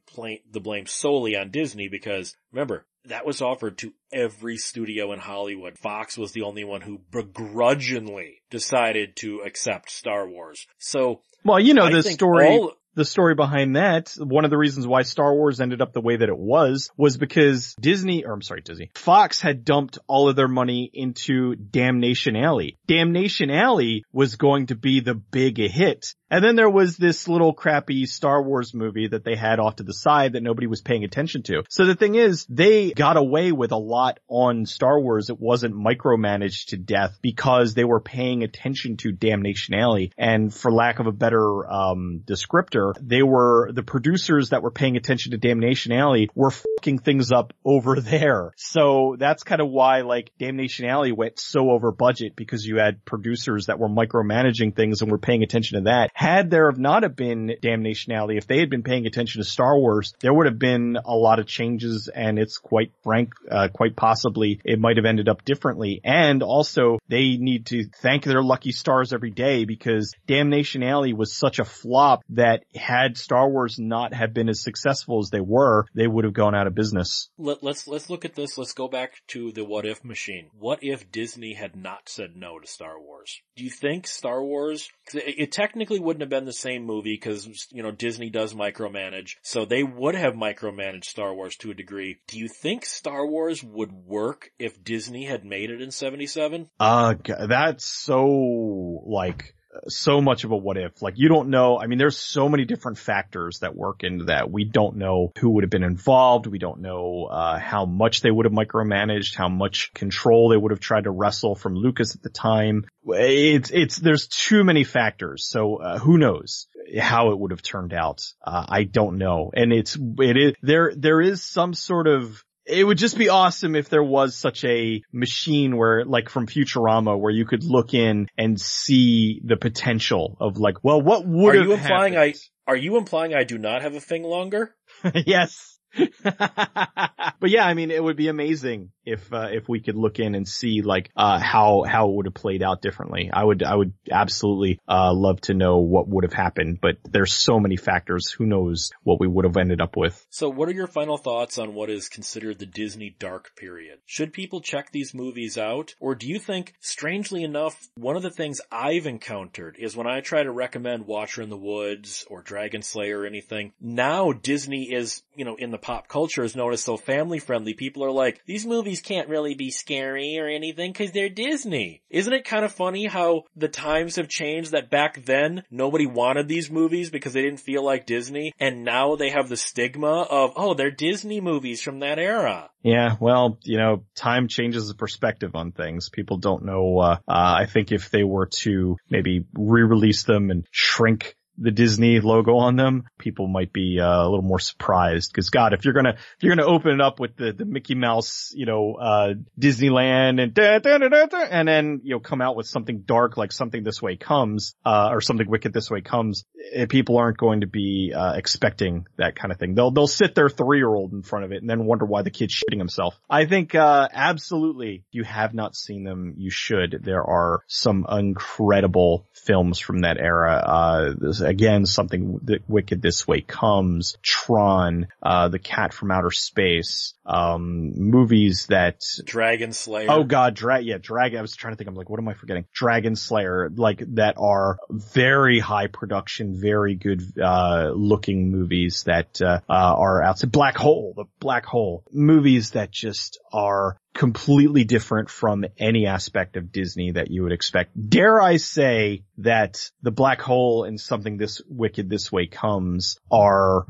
[0.51, 5.77] the blame solely on Disney because remember, that was offered to every studio in Hollywood.
[5.77, 10.67] Fox was the only one who begrudgingly decided to accept Star Wars.
[10.77, 14.57] So, well, you know, I the story, all, the story behind that, one of the
[14.57, 18.33] reasons why Star Wars ended up the way that it was, was because Disney, or
[18.33, 22.77] I'm sorry, Disney, Fox had dumped all of their money into Damnation Alley.
[22.87, 26.13] Damnation Alley was going to be the big hit.
[26.29, 29.83] And then there was this little crappy Star Wars movie that they had off to
[29.83, 31.63] the side that nobody was paying attention to.
[31.69, 35.29] So the thing is, they got away with a lot on Star Wars.
[35.29, 40.11] It wasn't micromanaged to death because they were paying attention to Damnation Alley.
[40.17, 44.97] And for lack of a better, um, descriptor, they were, the producers that were paying
[44.97, 48.53] attention to Damnation Alley were fucking things up over there.
[48.55, 53.03] So that's kind of why like Damnation Alley went so over budget because you had
[53.03, 56.11] producers that were micromanaging things and were paying attention to that.
[56.19, 59.47] Had there have not have been Damnation Alley, if they had been paying attention to
[59.47, 63.69] Star Wars, there would have been a lot of changes and it's quite frank, uh,
[63.73, 66.01] quite possibly it might have ended up differently.
[66.03, 71.33] And also they need to thank their lucky stars every day because Damnation Alley was
[71.33, 75.85] such a flop that had Star Wars not have been as successful as they were,
[75.95, 77.29] they would have gone out of business.
[77.37, 78.57] Let, let's let's look at this.
[78.57, 80.49] Let's go back to the what if machine.
[80.59, 83.39] What if Disney had not said no to Star Wars?
[83.59, 84.89] Do you think Star Wars?
[85.13, 89.35] It, it technically wouldn't have been the same movie because you know Disney does micromanage,
[89.41, 92.21] so they would have micromanaged Star Wars to a degree.
[92.27, 96.69] Do you think Star Wars would work if Disney had made it in '77?
[96.79, 97.15] Uh,
[97.49, 99.53] that's so like
[99.87, 101.01] so much of a what if.
[101.01, 101.79] Like you don't know.
[101.79, 104.51] I mean, there's so many different factors that work into that.
[104.51, 106.47] We don't know who would have been involved.
[106.47, 110.71] We don't know uh, how much they would have micromanaged, how much control they would
[110.71, 112.85] have tried to wrestle from Lucas at the time.
[113.05, 115.45] It's it's there's too many factors.
[115.47, 116.67] So uh, who knows
[116.99, 118.21] how it would have turned out?
[118.43, 119.51] Uh, I don't know.
[119.53, 123.75] And it's it is there there is some sort of it would just be awesome
[123.75, 128.27] if there was such a machine where, like from Futurama, where you could look in
[128.37, 132.35] and see the potential of like, well, what would are you implying happened?
[132.67, 134.75] I are you implying I do not have a thing longer?
[135.25, 135.79] yes.
[136.23, 140.35] but yeah, I mean, it would be amazing if uh, if we could look in
[140.35, 143.29] and see like uh, how how it would have played out differently.
[143.33, 147.33] I would I would absolutely uh, love to know what would have happened, but there's
[147.33, 148.31] so many factors.
[148.31, 150.25] Who knows what we would have ended up with?
[150.29, 153.99] So, what are your final thoughts on what is considered the Disney dark period?
[154.05, 158.29] Should people check these movies out, or do you think, strangely enough, one of the
[158.29, 162.81] things I've encountered is when I try to recommend Watcher in the Woods or Dragon
[162.81, 166.83] Slayer or anything, now Disney is you know in the pop culture is known as
[166.83, 167.73] so family friendly.
[167.73, 172.01] People are like, these movies can't really be scary or anything because they're Disney.
[172.09, 176.47] Isn't it kind of funny how the times have changed that back then nobody wanted
[176.47, 180.53] these movies because they didn't feel like Disney and now they have the stigma of,
[180.55, 182.69] oh, they're Disney movies from that era.
[182.81, 186.09] Yeah, well, you know, time changes the perspective on things.
[186.09, 190.65] People don't know, uh, uh, I think if they were to maybe re-release them and
[190.71, 195.31] shrink the Disney logo on them, people might be uh, a little more surprised.
[195.31, 197.95] Because God, if you're gonna if you're gonna open it up with the the Mickey
[197.95, 202.41] Mouse, you know, uh, Disneyland and da, da, da, da, and then you know come
[202.41, 206.01] out with something dark like something this way comes, uh, or something wicked this way
[206.01, 209.75] comes, eh, people aren't going to be uh, expecting that kind of thing.
[209.75, 212.21] They'll they'll sit their three year old in front of it and then wonder why
[212.21, 213.19] the kid's shitting himself.
[213.29, 217.01] I think uh, absolutely, you have not seen them, you should.
[217.03, 220.53] There are some incredible films from that era.
[220.55, 224.17] Uh, this, again, something that wicked this way comes.
[224.21, 230.07] Tron, uh, The Cat from Outer Space, um, movies that Dragon Slayer.
[230.09, 231.39] Oh god, drag, yeah, Dragon.
[231.39, 232.65] I was trying to think, I'm like, what am I forgetting?
[232.73, 239.59] Dragon Slayer, like, that are very high production, very good, uh, looking movies that, uh,
[239.67, 240.51] uh, are outside.
[240.51, 242.03] Black Hole, the Black Hole.
[242.11, 247.91] Movies that just are completely different from any aspect of Disney that you would expect.
[248.09, 253.85] Dare I say that the Black Hole and something this wicked this way comes are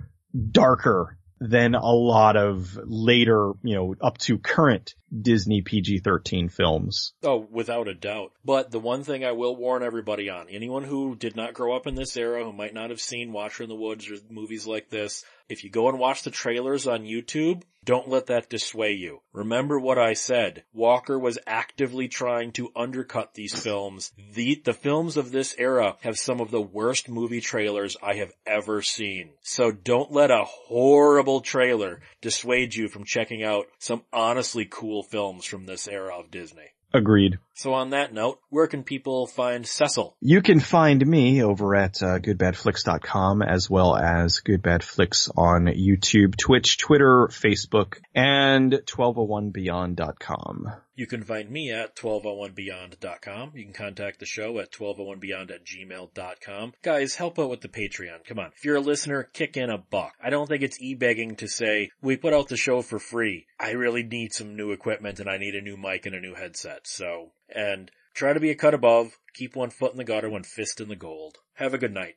[0.51, 7.13] darker than a lot of later, you know, up to current Disney PG-13 films.
[7.23, 8.31] Oh, without a doubt.
[8.43, 11.87] But the one thing I will warn everybody on, anyone who did not grow up
[11.87, 14.89] in this era, who might not have seen Watcher in the Woods or movies like
[14.89, 19.21] this, if you go and watch the trailers on YouTube, don't let that dissuade you.
[19.33, 20.63] Remember what I said.
[20.73, 24.11] Walker was actively trying to undercut these films.
[24.33, 28.31] The, the films of this era have some of the worst movie trailers I have
[28.45, 29.31] ever seen.
[29.41, 35.45] So don't let a horrible trailer dissuade you from checking out some honestly cool films
[35.45, 36.71] from this era of Disney.
[36.93, 37.37] Agreed.
[37.59, 40.15] So on that note, where can people find Cecil?
[40.21, 46.77] You can find me over at uh, goodbadflix.com as well as goodbadflix on YouTube, Twitch,
[46.77, 50.71] Twitter, Facebook, and 1201beyond.com.
[50.99, 53.51] You can find me at 1201beyond.com.
[53.55, 56.73] You can contact the show at 1201beyond at gmail.com.
[56.81, 58.25] Guys, help out with the Patreon.
[58.25, 58.51] Come on.
[58.55, 60.13] If you're a listener, kick in a buck.
[60.21, 63.47] I don't think it's e-begging to say, we put out the show for free.
[63.57, 66.35] I really need some new equipment and I need a new mic and a new
[66.35, 66.85] headset.
[66.85, 69.19] So, and try to be a cut above.
[69.33, 71.37] Keep one foot in the gutter, one fist in the gold.
[71.55, 72.15] Have a good night.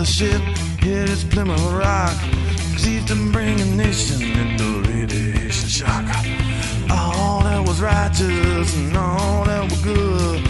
[0.00, 2.16] The mothership, here is Plymouth Rock.
[2.78, 6.04] Chief to bring a nation into radiation shock.
[6.90, 10.42] All that was righteous and all that was good.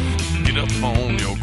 [0.45, 1.37] Get up on your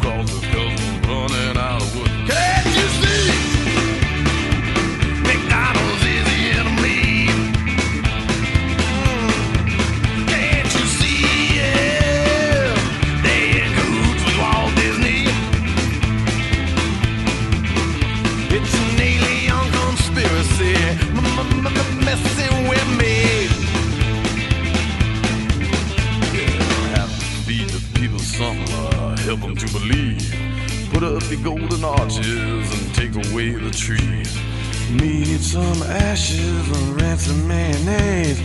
[29.72, 30.34] believe.
[30.92, 34.36] Put up the golden arches and take away the trees.
[34.90, 38.40] Need some ashes and ransom mayonnaise.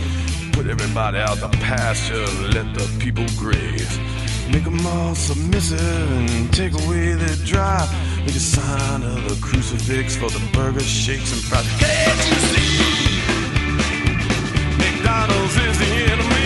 [0.52, 3.98] Put everybody out the pasture, and let the people graze.
[4.52, 7.90] Make them all submissive and take away their drive.
[8.20, 11.66] Make a sign of the crucifix for the burgers, shakes, and fries.
[11.80, 12.84] Can't you see?
[14.78, 16.43] McDonald's is the enemy.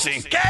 [0.00, 0.49] sink.